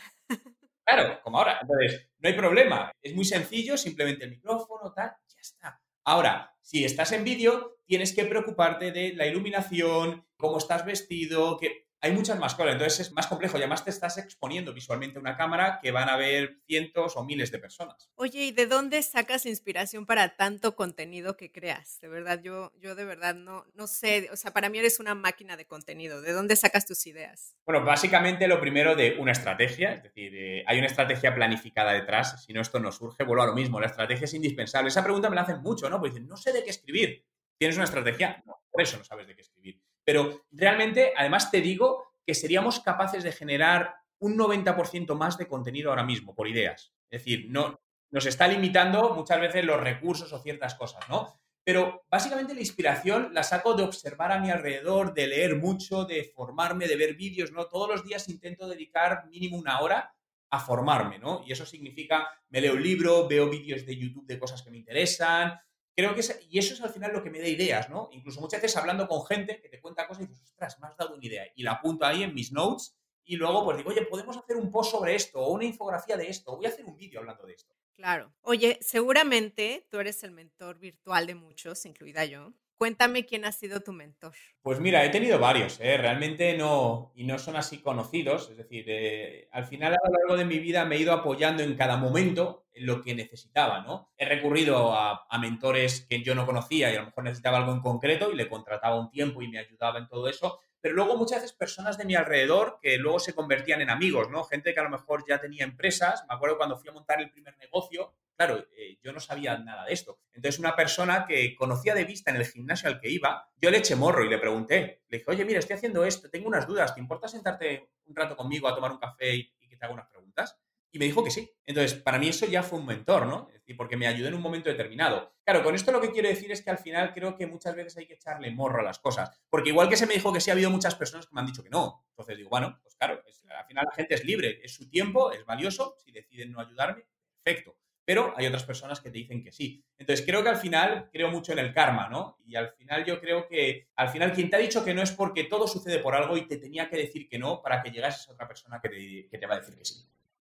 [0.86, 1.60] Claro, como ahora.
[1.62, 2.94] Entonces, no hay problema.
[3.02, 5.82] Es muy sencillo, simplemente el micrófono, tal, ya está.
[6.08, 11.87] Ahora, si estás en vídeo, tienes que preocuparte de la iluminación, cómo estás vestido, que
[12.00, 15.22] hay muchas más cosas, entonces es más complejo y además te estás exponiendo visualmente a
[15.22, 18.12] una cámara que van a ver cientos o miles de personas.
[18.16, 22.00] Oye, ¿y de dónde sacas inspiración para tanto contenido que creas?
[22.00, 25.16] De verdad, yo, yo de verdad no, no sé, o sea, para mí eres una
[25.16, 26.22] máquina de contenido.
[26.22, 27.56] ¿De dónde sacas tus ideas?
[27.66, 32.44] Bueno, básicamente lo primero de una estrategia, es decir, eh, hay una estrategia planificada detrás,
[32.46, 34.90] si no esto no surge, vuelvo a lo mismo, la estrategia es indispensable.
[34.90, 36.00] Esa pregunta me la hacen mucho, ¿no?
[36.00, 37.26] Porque dicen, no sé de qué escribir.
[37.58, 38.44] ¿Tienes una estrategia?
[38.46, 39.82] No, por eso no sabes de qué escribir.
[40.08, 45.90] Pero realmente, además te digo que seríamos capaces de generar un 90% más de contenido
[45.90, 46.94] ahora mismo por ideas.
[47.10, 51.38] Es decir, no, nos está limitando muchas veces los recursos o ciertas cosas, ¿no?
[51.62, 56.24] Pero básicamente la inspiración la saco de observar a mi alrededor, de leer mucho, de
[56.24, 57.68] formarme, de ver vídeos, ¿no?
[57.68, 60.16] Todos los días intento dedicar mínimo una hora
[60.50, 61.44] a formarme, ¿no?
[61.46, 64.78] Y eso significa, me leo un libro, veo vídeos de YouTube de cosas que me
[64.78, 65.60] interesan,
[65.98, 68.10] creo que es, y eso es al final lo que me da ideas, ¿no?
[68.12, 70.96] Incluso muchas veces hablando con gente que te cuenta cosas y dices, ostras, me has
[70.96, 71.44] dado una idea.
[71.56, 74.72] Y la apunto ahí en mis notes y luego pues digo, oye, podemos hacer un
[74.72, 77.54] post sobre esto o una infografía de esto, voy a hacer un vídeo hablando de
[77.54, 77.76] esto.
[77.94, 78.32] Claro.
[78.42, 82.54] Oye, seguramente tú eres el mentor virtual de muchos, incluida yo.
[82.78, 84.34] Cuéntame quién ha sido tu mentor.
[84.62, 85.98] Pues mira, he tenido varios, ¿eh?
[85.98, 90.38] realmente no, y no son así conocidos, es decir, eh, al final a lo largo
[90.38, 94.12] de mi vida me he ido apoyando en cada momento en lo que necesitaba, ¿no?
[94.16, 97.82] He recurrido a, mentores que yo no conocía y a lo mejor necesitaba algo en
[97.82, 101.42] concreto y le contrataba un tiempo y me ayudaba en todo eso, pero luego muchas
[101.42, 104.44] veces personas de mi alrededor que luego se convertían en amigos, ¿no?
[104.44, 107.32] Gente que a lo mejor ya tenía empresas, me acuerdo cuando fui a montar el
[107.32, 110.20] primer negocio, claro, eh, yo no sabía nada de esto.
[110.32, 113.80] Entonces una persona que conocía de vista en el gimnasio al que iba, yo le
[113.80, 116.94] eché morro y le pregunté, le dije, oye, mira, estoy haciendo esto, tengo unas dudas,
[116.94, 120.08] ¿te importa sentarte un rato conmigo a tomar un café y, que te haga unas
[120.08, 120.58] preguntas?
[120.90, 121.52] Y me dijo que sí.
[121.66, 123.48] Entonces, para mí eso ya fue un mentor, ¿no?
[123.50, 125.36] Es decir, porque me ayudó en un momento determinado.
[125.44, 127.98] Claro, con esto lo que quiero decir es que al final creo que muchas veces
[127.98, 129.38] hay que echarle morro a las cosas.
[129.50, 131.48] Porque igual que se me dijo que sí, ha habido muchas personas que me han
[131.48, 132.06] dicho que no.
[132.12, 133.22] Entonces digo, bueno, pues claro,
[133.58, 135.96] al final la gente es libre, es su tiempo, es valioso.
[135.98, 137.06] Si deciden no ayudarme,
[137.44, 137.78] perfecto.
[138.08, 139.84] Pero hay otras personas que te dicen que sí.
[139.98, 142.38] Entonces creo que al final creo mucho en el karma, ¿no?
[142.46, 145.12] Y al final yo creo que al final quien te ha dicho que no es
[145.12, 148.30] porque todo sucede por algo y te tenía que decir que no para que llegases
[148.30, 149.96] a otra persona que te, que te va a decir que sí.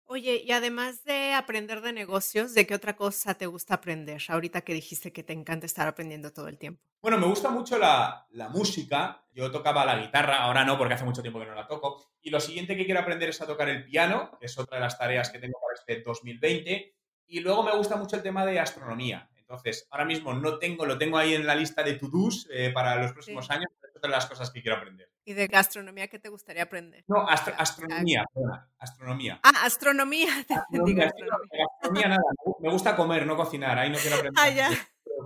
[0.04, 4.20] Oye, y además de aprender de negocios, ¿de qué otra cosa te gusta aprender?
[4.28, 6.82] Ahorita que dijiste que te encanta estar aprendiendo todo el tiempo.
[7.00, 9.24] Bueno, me gusta mucho la, la, música.
[9.32, 12.04] Yo tocaba la guitarra, ahora no, porque hace mucho tiempo que no la toco.
[12.20, 14.84] Y lo siguiente que quiero aprender es a tocar el piano, que es otra de
[14.84, 16.94] las tareas que tengo para este 2020.
[17.26, 19.28] Y luego me gusta mucho el tema de astronomía.
[19.36, 22.96] Entonces, ahora mismo no tengo, lo tengo ahí en la lista de to-dos eh, para
[22.96, 23.52] los próximos sí.
[23.52, 25.10] años, pero es otra de las cosas que quiero aprender.
[25.26, 27.04] ¿Y de gastronomía qué te gustaría aprender?
[27.06, 29.40] No, astro astronomía, perdona, astronomía.
[29.42, 30.28] Ah, astronomía.
[30.48, 31.66] Astronomía, astronomía.
[31.76, 32.22] astronomía nada,
[32.60, 34.42] me gusta comer, no cocinar, ahí no quiero aprender.
[34.42, 34.70] Ah, ya.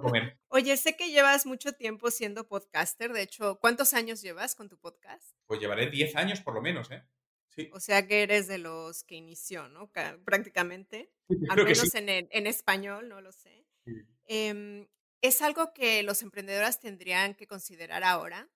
[0.03, 0.39] comer.
[0.49, 3.13] Oye, sé que llevas mucho tiempo siendo podcaster.
[3.13, 5.37] De hecho, ¿cuántos años llevas con tu podcast?
[5.47, 7.03] Pues llevaré 10 años por lo menos, ¿eh?
[7.59, 7.71] Sí.
[7.73, 9.91] O sea que eres de los que inició, ¿no?
[10.25, 11.11] Prácticamente.
[11.29, 11.99] Al Creo que menos sí.
[11.99, 13.67] en, el- en español, no lo sé.
[13.85, 13.93] Sí.
[14.27, 14.87] Em,
[15.21, 18.49] ¿Es algo que los emprendedores tendrían que considerar ahora,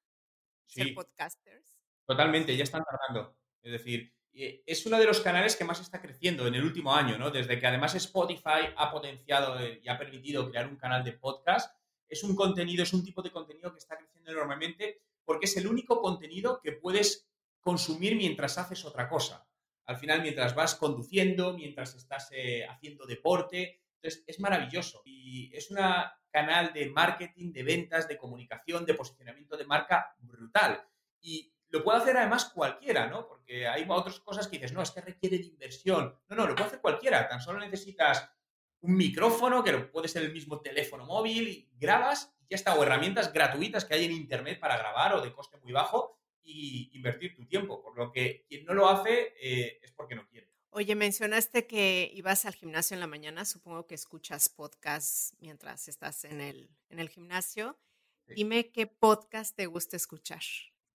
[0.67, 1.81] ser podcasters?
[2.07, 3.37] Totalmente, ya están tardando.
[3.63, 6.95] Es decir, eh, es uno de los canales que más está creciendo en el último
[6.95, 7.31] año, ¿no?
[7.33, 11.77] Desde que además Spotify ha potenciado y ha permitido crear un canal de podcast,
[12.09, 15.67] es un contenido, es un tipo de contenido que está creciendo enormemente porque es el
[15.67, 17.29] único contenido que puedes
[17.63, 19.47] consumir mientras haces otra cosa.
[19.87, 25.03] Al final, mientras vas conduciendo, mientras estás eh, haciendo deporte, entonces es maravilloso.
[25.05, 25.79] Y es un
[26.31, 30.87] canal de marketing, de ventas, de comunicación, de posicionamiento de marca brutal.
[31.21, 33.27] Y lo puede hacer además cualquiera, ¿no?
[33.27, 36.19] Porque hay otras cosas que dices, no, es que requiere de inversión.
[36.29, 37.29] No, no, lo puede hacer cualquiera.
[37.29, 38.29] Tan solo necesitas
[38.81, 42.75] un micrófono, que puede ser el mismo teléfono móvil, y grabas y ya está.
[42.75, 46.91] O herramientas gratuitas que hay en Internet para grabar o de coste muy bajo y
[46.95, 47.83] invertir tu tiempo.
[47.83, 50.49] Por lo que quien no lo hace eh, es porque no quiere.
[50.71, 53.45] Oye, mencionaste que ibas al gimnasio en la mañana.
[53.45, 57.79] Supongo que escuchas podcasts mientras estás en el, en el gimnasio.
[58.27, 58.35] Sí.
[58.37, 60.41] Dime qué podcast te gusta escuchar.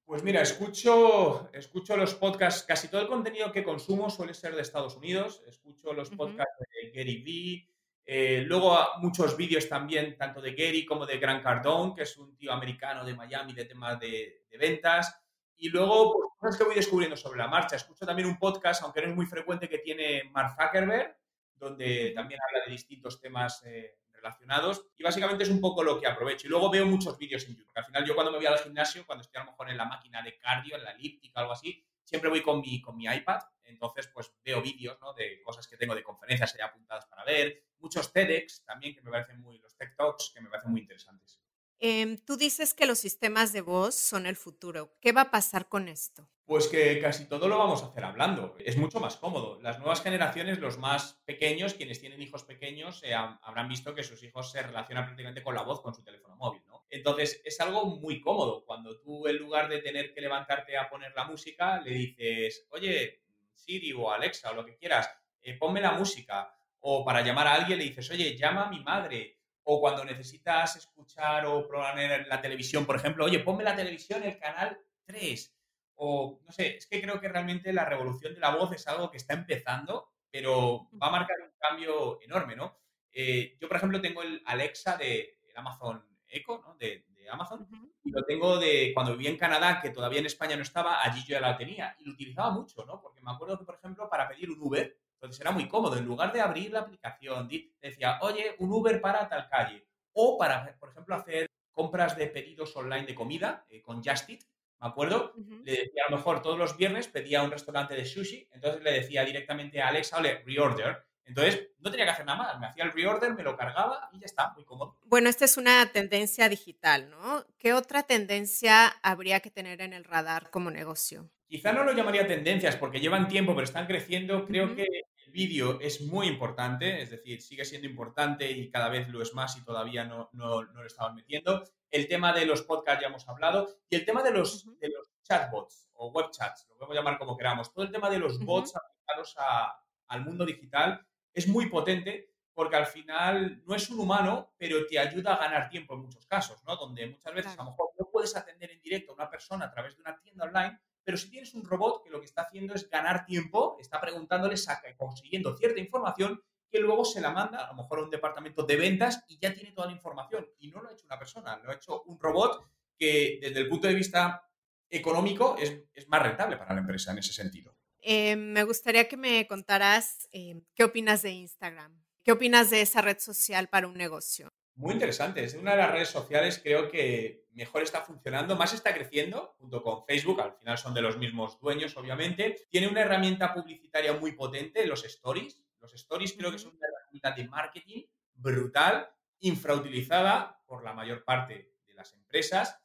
[0.07, 4.61] Pues mira, escucho, escucho los podcasts, casi todo el contenido que consumo suele ser de
[4.61, 7.69] Estados Unidos, escucho los podcasts de Gary Vee,
[8.05, 12.37] eh, luego muchos vídeos también, tanto de Gary como de Grant Cardone, que es un
[12.37, 15.13] tío americano de Miami de temas de, de ventas,
[15.57, 17.75] y luego pues, cosas que voy descubriendo sobre la marcha.
[17.75, 21.17] Escucho también un podcast, aunque no es muy frecuente, que tiene Mark Zuckerberg,
[21.55, 26.07] donde también habla de distintos temas eh, relacionados y básicamente es un poco lo que
[26.07, 26.47] aprovecho.
[26.47, 28.59] Y luego veo muchos vídeos en YouTube, porque al final yo cuando me voy al
[28.59, 31.41] gimnasio, cuando estoy a lo mejor en la máquina de cardio, en la elíptica o
[31.41, 35.13] algo así, siempre voy con mi, con mi iPad, entonces pues veo vídeos ¿no?
[35.13, 39.11] de cosas que tengo de conferencias ya apuntadas para ver, muchos TEDx también que me
[39.11, 41.41] parecen muy, los TED Talks que me parecen muy interesantes.
[41.79, 44.95] Em, tú dices que los sistemas de voz son el futuro.
[44.99, 46.27] ¿Qué va a pasar con esto?
[46.45, 48.55] Pues que casi todo lo vamos a hacer hablando.
[48.59, 49.59] Es mucho más cómodo.
[49.61, 54.23] Las nuevas generaciones, los más pequeños, quienes tienen hijos pequeños, ha- habrán visto que sus
[54.23, 56.85] hijos se relacionan prácticamente con la voz, con su teléfono móvil, ¿no?
[56.89, 58.63] Entonces, es algo muy cómodo.
[58.65, 63.21] Cuando tú, en lugar de tener que levantarte a poner la música, le dices, oye,
[63.53, 65.09] Siri o Alexa o lo que quieras,
[65.41, 66.53] eh, ponme la música.
[66.79, 69.36] O para llamar a alguien le dices, oye, llama a mi madre.
[69.69, 74.39] O cuando necesitas escuchar o poner la televisión, por ejemplo, oye, ponme la televisión, el
[74.39, 75.57] canal 3
[75.95, 79.11] o no sé, es que creo que realmente la revolución de la voz es algo
[79.11, 82.79] que está empezando, pero va a marcar un cambio enorme, ¿no?
[83.11, 86.75] Eh, yo, por ejemplo, tengo el Alexa de el Amazon Echo, ¿no?
[86.75, 87.67] De, de Amazon,
[88.03, 91.21] y lo tengo de cuando vivía en Canadá, que todavía en España no estaba, allí
[91.23, 93.01] yo ya la tenía, y lo utilizaba mucho, ¿no?
[93.01, 94.97] Porque me acuerdo que, por ejemplo, para pedir un Uber,
[95.27, 97.49] entonces era muy cómodo, en lugar de abrir la aplicación,
[97.81, 102.75] decía, oye, un Uber para tal calle, o para, por ejemplo, hacer compras de pedidos
[102.75, 104.41] online de comida eh, con Just Eat,
[104.79, 108.47] me acuerdo, le decía a lo mejor todos los viernes pedía un restaurante de sushi,
[108.51, 111.03] entonces le decía directamente a Alexa, ole, reorder.
[111.25, 114.19] Entonces no tenía que hacer nada más, me hacía el reorder, me lo cargaba y
[114.19, 114.97] ya está, muy cómodo.
[115.03, 117.43] Bueno, esta es una tendencia digital, ¿no?
[117.57, 121.31] ¿Qué otra tendencia habría que tener en el radar como negocio?
[121.47, 124.45] Quizá no lo llamaría tendencias porque llevan tiempo, pero están creciendo.
[124.45, 129.07] Creo que el vídeo es muy importante, es decir, sigue siendo importante y cada vez
[129.07, 131.63] lo es más y todavía no, no, no lo estaban metiendo.
[131.89, 134.77] El tema de los podcasts ya hemos hablado y el tema de los, Ujú.
[134.79, 137.73] de los chatbots o web chats, lo podemos llamar como queramos.
[137.73, 142.75] Todo el tema de los bots aplicados a- al mundo digital es muy potente porque
[142.75, 146.61] al final no es un humano, pero te ayuda a ganar tiempo en muchos casos,
[146.65, 146.75] ¿no?
[146.75, 149.71] Donde muchas veces a lo mejor no puedes atender en directo a una persona a
[149.71, 152.73] través de una tienda online, pero si tienes un robot que lo que está haciendo
[152.73, 157.69] es ganar tiempo, está preguntándole, saca, consiguiendo cierta información que luego se la manda a
[157.69, 160.45] lo mejor a un departamento de ventas y ya tiene toda la información.
[160.59, 163.69] Y no lo ha hecho una persona, lo ha hecho un robot que desde el
[163.69, 164.51] punto de vista
[164.89, 167.73] económico es, más rentable para la empresa en ese sentido.
[168.01, 172.03] Eh, me gustaría que me contaras eh, qué opinas de Instagram.
[172.21, 174.49] ¿Qué opinas de esa red social para un negocio?
[174.77, 175.43] Muy interesante.
[175.43, 179.81] Es una de las redes sociales creo que mejor está funcionando, más está creciendo, junto
[179.81, 182.67] con Facebook, al final son de los mismos dueños, obviamente.
[182.69, 185.59] Tiene una herramienta publicitaria muy potente, los stories.
[185.81, 188.03] Los stories creo que son una herramienta de marketing
[188.35, 189.09] brutal,
[189.39, 192.79] infrautilizada por la mayor parte de las empresas.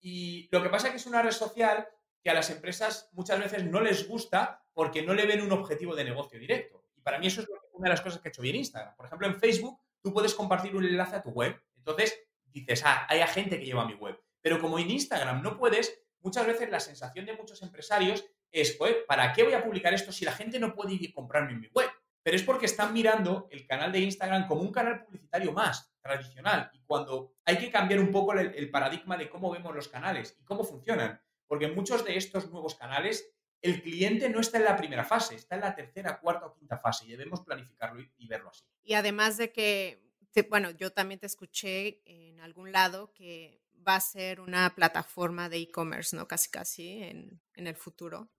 [0.00, 1.88] Y lo que pasa es que es una red social
[2.22, 5.96] que a las empresas muchas veces no les gusta porque no le ven un objetivo
[5.96, 6.84] de negocio directo.
[6.96, 8.94] Y para mí eso es una de las cosas que ha hecho bien Instagram.
[8.94, 11.60] Por ejemplo, en Facebook tú puedes compartir un enlace a tu web.
[11.76, 14.20] Entonces dices, ah, hay gente que lleva mi web.
[14.40, 19.06] Pero como en Instagram no puedes, muchas veces la sensación de muchos empresarios es, "Joder,
[19.06, 21.68] ¿para qué voy a publicar esto si la gente no puede ir comprarme en mi
[21.68, 21.90] web?
[22.22, 26.70] pero es porque están mirando el canal de Instagram como un canal publicitario más tradicional.
[26.72, 30.44] Y cuando hay que cambiar un poco el, paradigma de cómo vemos los canales y
[30.44, 35.04] cómo funcionan, porque muchos de estos nuevos canales el cliente no está en la primera
[35.04, 38.64] fase, está en la tercera, cuarta o quinta fase y debemos planificarlo y, verlo así.
[38.82, 40.02] Y además de que,
[40.50, 45.58] bueno, yo también te escuché en algún lado que va a ser una plataforma de
[45.58, 46.26] e-commerce, ¿no?
[46.26, 48.30] Casi, casi en, en el futuro.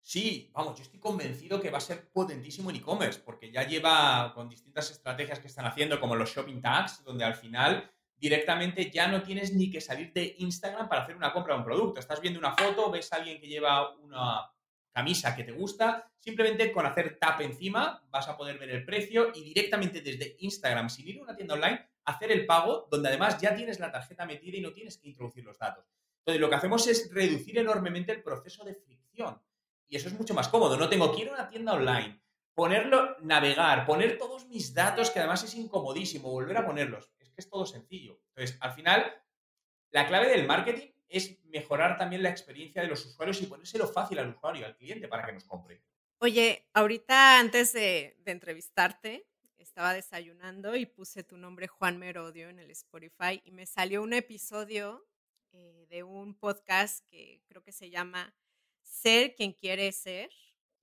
[0.00, 4.32] Sí, vamos, yo estoy convencido que va a ser potentísimo en e-commerce, porque ya lleva
[4.34, 9.08] con distintas estrategias que están haciendo, como los shopping tags, donde al final directamente ya
[9.08, 12.00] no tienes ni que salir de Instagram para hacer una compra de un producto.
[12.00, 14.53] Estás viendo una foto, ves a alguien que lleva una
[14.94, 19.32] camisa que te gusta, simplemente con hacer tap encima vas a poder ver el precio
[19.34, 23.40] y directamente desde Instagram, sin ir a una tienda online, hacer el pago, donde además
[23.40, 25.84] ya tienes la tarjeta metida y no tienes que introducir los datos.
[26.20, 29.42] Entonces, lo que hacemos es reducir enormemente el proceso de fricción.
[29.88, 30.76] Y eso es mucho más cómodo.
[30.76, 32.20] No tengo que ir a una tienda online,
[32.54, 37.10] ponerlo, navegar, poner todos mis datos, que además es incomodísimo, volver a ponerlos.
[37.18, 38.20] Es que es todo sencillo.
[38.28, 39.12] Entonces, al final,
[39.90, 44.18] la clave del marketing es mejorar también la experiencia de los usuarios y ponérselo fácil
[44.18, 45.82] al usuario, al cliente, para que nos compre.
[46.18, 49.26] Oye, ahorita antes de, entrevistarte,
[49.58, 54.12] estaba desayunando y puse tu nombre Juan Merodio en el Spotify y me salió un
[54.12, 55.06] episodio
[55.52, 58.34] eh, de un podcast que creo que se llama
[58.82, 60.30] Ser quien quiere ser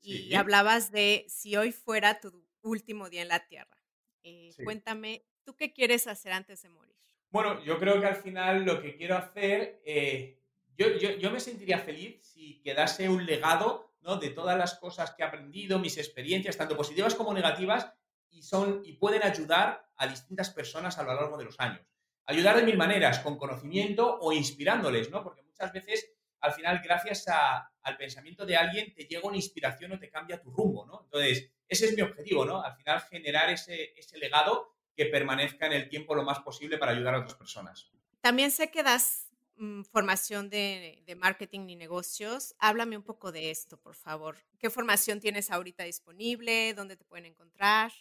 [0.02, 3.82] y hablabas de si hoy fuera tu último día en la Tierra.
[4.24, 6.96] Eh, cuéntame, ¿tú qué quieres hacer antes de morir?
[7.32, 10.38] Bueno, yo creo que al final lo que quiero hacer, eh,
[10.76, 14.18] yo, me sentiría feliz si quedase un legado ¿no?
[14.18, 17.94] de todas las cosas que he aprendido, mis experiencias, tanto positivas como negativas,
[18.30, 21.86] y, son, y pueden ayudar a distintas personas a lo largo de los años.
[22.26, 25.24] Ayudar de mil maneras, con conocimiento o inspirándoles, ¿no?
[25.24, 30.00] Porque muchas veces, al final, gracias al pensamiento de alguien, te llega una inspiración o
[30.00, 31.02] te cambia tu rumbo, ¿no?
[31.04, 32.62] Entonces, ese es mi objetivo, ¿no?
[32.62, 36.92] Al final, generar ese, ese legado que permanezca en el tiempo lo más posible para
[36.92, 37.92] ayudar a otras personas.
[38.22, 42.56] También sé que das mm, formación de, marketing y negocios.
[42.60, 44.38] Háblame un poco de esto, por favor.
[44.60, 46.74] ¿Qué formación tienes ahorita disponible?
[46.74, 47.92] ¿Dónde te pueden encontrar?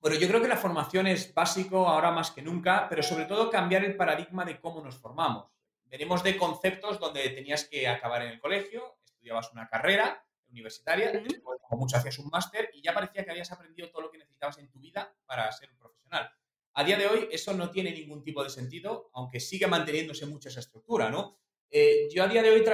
[0.00, 3.48] Bueno, yo creo que la formación es básico ahora más que nunca, pero sobre todo
[3.48, 5.46] cambiar el paradigma de cómo nos formamos.
[5.86, 11.12] Venimos de conceptos donde tenías que acabar en el colegio, estudiabas una carrera universitaria,
[11.60, 14.58] como mucho hacías un máster y ya parecía que habías aprendido todo lo que necesitabas
[14.58, 16.30] en tu vida para ser un profesional.
[16.74, 20.48] A día de hoy eso no tiene ningún tipo de sentido, aunque sigue manteniéndose mucho
[20.48, 21.38] esa estructura, ¿no?
[21.70, 22.64] Eh, yo a día de hoy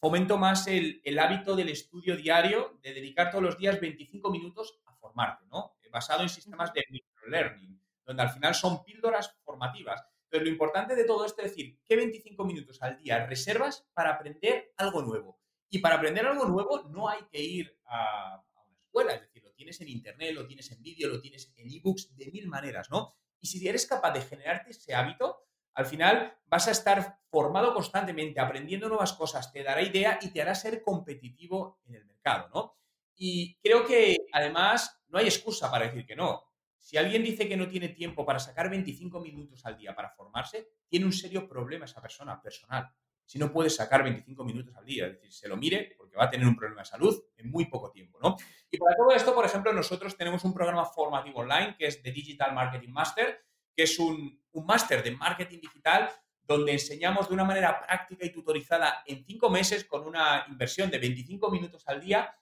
[0.00, 4.94] fomento más el, hábito del estudio diario, de dedicar todos los días 25 minutos a
[4.94, 5.76] formarte, ¿no?
[5.90, 10.04] Basado en sistemas de microlearning, donde al final son píldoras formativas.
[10.28, 14.10] Pero lo importante de todo esto es decir, ¿qué 25 minutos al día reservas para
[14.10, 15.40] aprender algo nuevo?
[15.70, 19.52] Y para aprender algo nuevo no hay que ir a, una escuela, es decir, lo
[19.52, 23.14] tienes en internet, lo tienes en vídeo, lo tienes en ebooks, de mil maneras, ¿no?
[23.40, 28.40] Y si eres capaz de generarte ese hábito, al final vas a estar formado constantemente,
[28.40, 32.78] aprendiendo nuevas cosas, te dará idea y te hará ser competitivo en el mercado, ¿no?
[33.14, 36.44] Y creo que además no hay excusa para decir que no.
[36.76, 40.70] Si alguien dice que no tiene tiempo para sacar 25 minutos al día para formarse,
[40.88, 42.90] tiene un serio problema esa persona personal
[43.28, 45.06] si no puede sacar 25 minutos al día.
[45.06, 47.66] Es decir, se lo mire porque va a tener un problema de salud en muy
[47.66, 48.36] poco tiempo, ¿no?
[48.70, 52.10] Y para todo esto, por ejemplo, nosotros tenemos un programa formativo online que es The
[52.10, 53.44] Digital Marketing Master,
[53.76, 56.10] que es un, un máster de marketing digital
[56.40, 60.98] donde enseñamos de una manera práctica y tutorizada en cinco meses con una inversión de
[60.98, 62.34] 25 minutos al día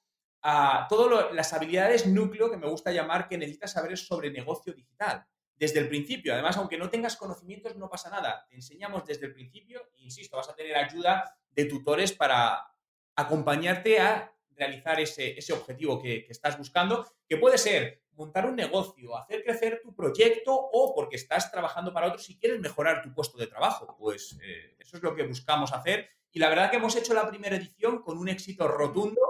[0.42, 5.26] a todas las habilidades núcleo que me gusta llamar que necesitas saber sobre negocio digital
[5.56, 6.32] desde el principio.
[6.32, 8.46] Además, aunque no tengas conocimientos, no pasa nada.
[8.48, 12.62] Te enseñamos desde el principio e, insisto, vas a tener ayuda de tutores para
[13.14, 19.44] acompañarte a realizar ese, objetivo que, estás buscando, que puede ser montar un negocio, hacer
[19.44, 23.46] crecer tu proyecto o porque estás trabajando para otros y quieres mejorar tu puesto de
[23.46, 23.94] trabajo.
[23.98, 26.08] Pues eh, eso es lo que buscamos hacer.
[26.32, 29.20] Y la verdad que hemos hecho la primera edición con un éxito rotundo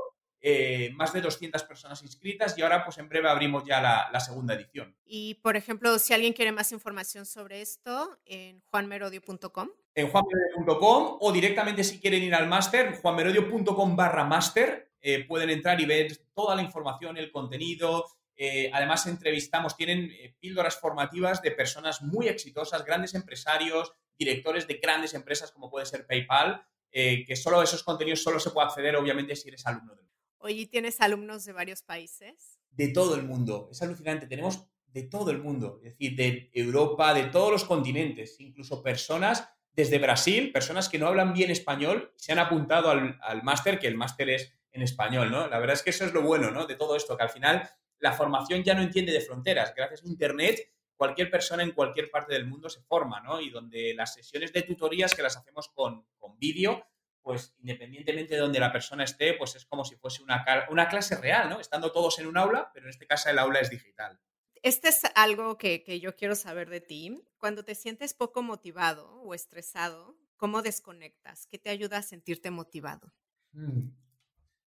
[0.48, 4.54] eh, más de 200 personas inscritas y ahora pues en breve abrimos ya la, segunda
[4.54, 4.96] edición.
[5.04, 9.70] Y por ejemplo, si alguien quiere más información sobre esto, en juanmerodio.com.
[9.92, 15.80] En juanmerodio.com o directamente si quieren ir al máster, juanmerodio.com barra máster, eh, pueden entrar
[15.80, 18.04] y ver toda la información, el contenido.
[18.36, 25.12] Eh, además, entrevistamos, tienen píldoras formativas de personas muy exitosas, grandes empresarios, directores de grandes
[25.14, 29.48] empresas como puede ser PayPal, que solo esos contenidos solo se puede acceder, obviamente, si
[29.48, 30.06] eres alumno de
[30.38, 32.60] Oye, ¿tienes alumnos de varios países?
[32.70, 33.68] De todo el mundo.
[33.72, 34.26] Es alucinante.
[34.26, 35.80] Tenemos de todo el mundo.
[35.82, 38.36] Es decir, de Europa, de todos los continentes.
[38.40, 43.78] Incluso personas desde Brasil, personas que no hablan bien español, se han apuntado al, máster,
[43.78, 45.48] que el máster es en español, ¿no?
[45.48, 46.66] La verdad es que eso es lo bueno, ¿no?
[46.66, 47.68] De todo esto, que al final
[47.98, 49.74] la formación ya no entiende de fronteras.
[49.76, 53.38] Gracias a Internet, cualquier persona en cualquier parte del mundo se forma, ¿no?
[53.38, 56.86] Y donde las sesiones de tutorías que las hacemos con, con vídeo,
[57.26, 61.16] pues independientemente de donde la persona esté, pues es como si fuese una, una clase
[61.16, 61.58] real, ¿no?
[61.58, 64.20] Estando todos en un aula, pero en este caso el aula es digital.
[64.62, 67.20] Este es algo que, que yo quiero saber de ti.
[67.36, 71.48] Cuando te sientes poco motivado o estresado, ¿cómo desconectas?
[71.48, 73.12] ¿Qué te ayuda a sentirte motivado?
[73.50, 73.88] Mm.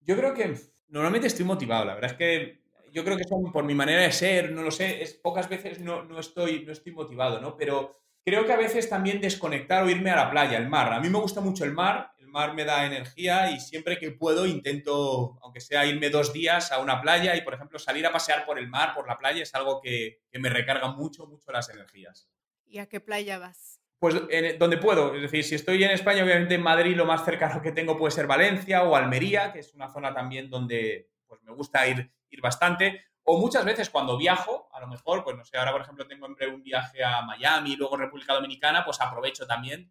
[0.03, 0.55] Yo creo que
[0.87, 4.13] normalmente estoy motivado, la verdad es que yo creo que son por mi manera de
[4.13, 7.57] ser, no lo sé, es, pocas veces no, no, estoy, no estoy motivado, ¿no?
[7.57, 10.93] Pero creo que a veces también desconectar o irme a la playa, el mar.
[10.93, 14.11] A mí me gusta mucho el mar, el mar me da energía y siempre que
[14.11, 18.13] puedo intento, aunque sea irme dos días a una playa y, por ejemplo, salir a
[18.13, 21.53] pasear por el mar, por la playa, es algo que, que me recarga mucho, mucho
[21.53, 22.29] las energías.
[22.67, 23.81] ¿Y a qué playa vas?
[23.99, 27.25] Pues en, donde puedo, es decir, si estoy en España, obviamente en Madrid lo más
[27.25, 31.41] cercano que tengo puede ser Valencia o Almería, que es una zona también donde pues,
[31.45, 33.05] me gusta ir, ir bastante.
[33.23, 36.27] O muchas veces cuando viajo, a lo mejor, pues no sé, ahora por ejemplo tengo
[36.27, 39.91] en un viaje a Miami, luego República Dominicana, pues aprovecho también,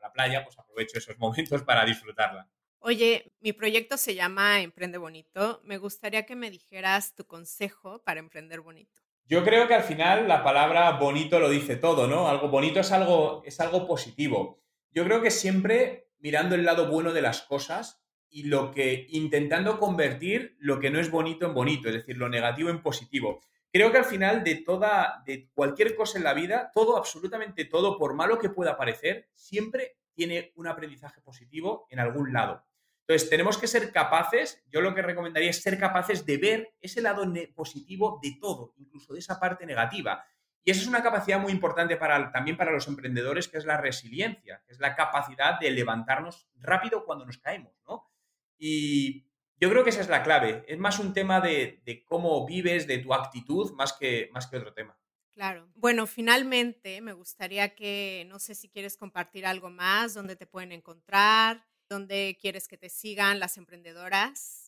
[0.00, 2.48] la playa, pues aprovecho esos momentos para disfrutarla.
[2.78, 5.60] Oye, mi proyecto se llama Emprende Bonito.
[5.64, 9.02] Me gustaría que me dijeras tu consejo para emprender bonito.
[9.26, 12.28] Yo creo que al final la palabra bonito lo dice todo, ¿no?
[12.28, 14.60] Algo bonito es algo, es algo positivo.
[14.92, 19.78] Yo creo que siempre mirando el lado bueno de las cosas y lo que intentando
[19.78, 23.40] convertir lo que no es bonito en bonito, es decir, lo negativo en positivo.
[23.72, 27.96] Creo que al final de toda, de cualquier cosa en la vida, todo, absolutamente todo,
[27.98, 32.64] por malo que pueda parecer, siempre tiene un aprendizaje positivo en algún lado.
[33.06, 37.00] Entonces, tenemos que ser capaces, yo lo que recomendaría es ser capaces de ver ese
[37.00, 40.24] lado positivo de todo, incluso de esa parte negativa.
[40.62, 43.78] Y esa es una capacidad muy importante para, también para los emprendedores, que es la
[43.78, 48.10] resiliencia, que es la capacidad de levantarnos rápido cuando nos caemos, ¿no?
[48.58, 49.29] Y
[49.60, 50.64] yo creo que esa es la clave.
[50.66, 54.72] Es más un tema de, cómo vives, de tu actitud, más que, más que otro
[54.72, 54.98] tema.
[55.32, 55.68] Claro.
[55.74, 60.72] Bueno, finalmente me gustaría que, no sé si quieres compartir algo más, dónde te pueden
[60.72, 64.59] encontrar, ¿Dónde quieres que te sigan las emprendedoras?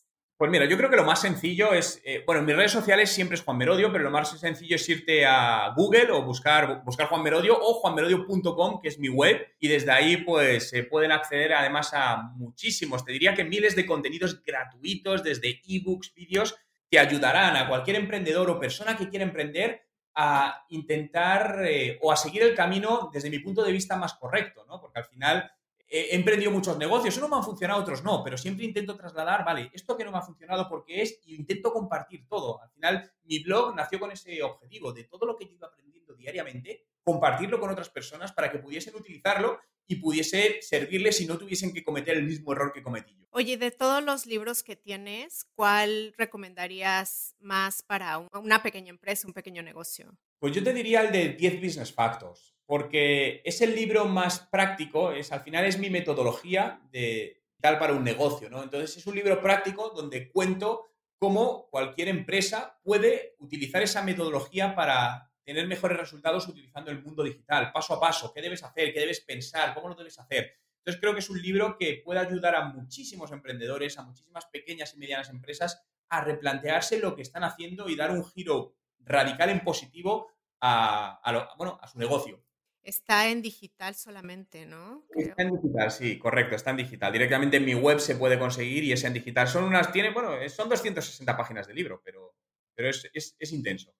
[0.43, 3.09] Pues mira, yo creo que lo más sencillo es, eh, bueno, en mis redes sociales
[3.09, 7.07] siempre es Juan Merodio, pero lo más sencillo es irte a Google o buscar, buscar
[7.07, 11.53] Juan Merodio o juanmerodio.com, que es mi web, y desde ahí pues se pueden acceder
[11.53, 16.57] además a muchísimos, te diría que miles de contenidos gratuitos, desde ebooks, vídeos,
[16.91, 22.17] que ayudarán a cualquier emprendedor o persona que quiera emprender a intentar eh, o a
[22.17, 24.81] seguir el camino desde mi punto de vista más correcto, ¿no?
[24.81, 25.49] Porque al final
[25.93, 29.69] he emprendido muchos negocios, unos me han funcionado, otros no, pero siempre intento trasladar, vale,
[29.73, 32.59] esto que no me ha funcionado porque es, y intento compartir todo.
[32.63, 36.15] Al final, mi blog nació con ese objetivo, de todo lo que yo iba aprendiendo
[36.15, 41.71] diariamente, compartirlo con otras personas para que pudiesen utilizarlo y pudiese servirles y no tuviesen
[41.71, 43.27] que cometer el mismo error que cometí yo.
[43.29, 49.33] Oye, de todos los libros que tienes, ¿cuál recomendarías más para una pequeña empresa, un
[49.33, 50.17] pequeño negocio?
[50.39, 55.11] Pues yo te diría el de 10 Business Factors porque es el libro más práctico,
[55.11, 58.63] es, al final es mi metodología de tal para un negocio, ¿no?
[58.63, 65.31] Entonces es un libro práctico donde cuento cómo cualquier empresa puede utilizar esa metodología para
[65.43, 69.19] tener mejores resultados utilizando el mundo digital, paso a paso, qué debes hacer, qué debes
[69.19, 70.55] pensar, cómo lo debes hacer.
[70.79, 74.95] Entonces creo que es un libro que puede ayudar a muchísimos emprendedores, a muchísimas pequeñas
[74.95, 79.63] y medianas empresas a replantearse lo que están haciendo y dar un giro radical en
[79.63, 82.42] positivo a, bueno, a su negocio.
[82.83, 85.05] Está en digital solamente, ¿no?
[85.15, 87.13] Está en digital, sí, correcto, está en digital.
[87.13, 89.47] Directamente en mi web se puede conseguir y es en digital.
[89.47, 92.35] Son unas, tiene, bueno, son 260 páginas de libro, pero,
[92.75, 93.95] pero es, es, intenso.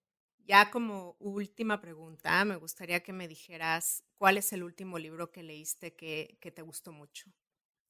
[0.46, 5.42] Ya como última pregunta, me gustaría que me dijeras cuál es el último libro que
[5.42, 7.30] leíste que, que te gustó mucho.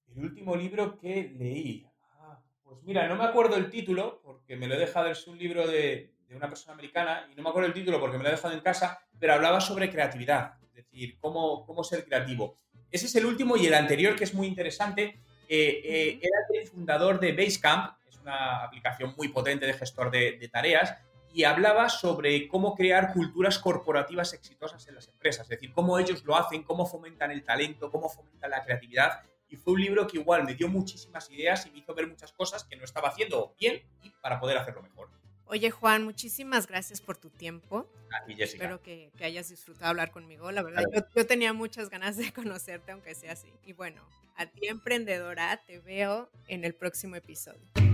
[0.07, 1.85] El último libro que leí.
[2.21, 5.39] Ah, pues mira, no me acuerdo el título porque me lo he dejado, es un
[5.39, 8.29] libro de, de una persona americana y no me acuerdo el título porque me lo
[8.29, 12.57] he dejado en casa, pero hablaba sobre creatividad es decir, cómo, cómo ser creativo.
[12.91, 16.66] Ese es el último y el anterior, que es muy interesante, eh, eh, era el
[16.66, 20.95] fundador de Basecamp, es una aplicación muy potente de gestor de, tareas,
[21.33, 26.25] y hablaba sobre cómo crear culturas corporativas exitosas en las empresas, es decir, cómo ellos
[26.25, 29.22] lo hacen, cómo fomentan el talento, cómo fomentan la creatividad.
[29.49, 32.33] Y fue un libro que igual me dio muchísimas ideas y me hizo ver muchas
[32.33, 35.11] cosas que no estaba haciendo bien y para poder hacerlo mejor.
[35.47, 37.87] Oye, Juan, muchísimas gracias por tu tiempo.
[38.23, 38.65] Aquí, Jessica.
[38.65, 40.51] Espero que, hayas disfrutado hablar conmigo.
[40.51, 43.53] La verdad, yo, yo, tenía muchas ganas de conocerte, aunque sea así.
[43.65, 44.03] Y bueno,
[44.37, 47.94] a ti, emprendedora, te veo en el próximo episodio.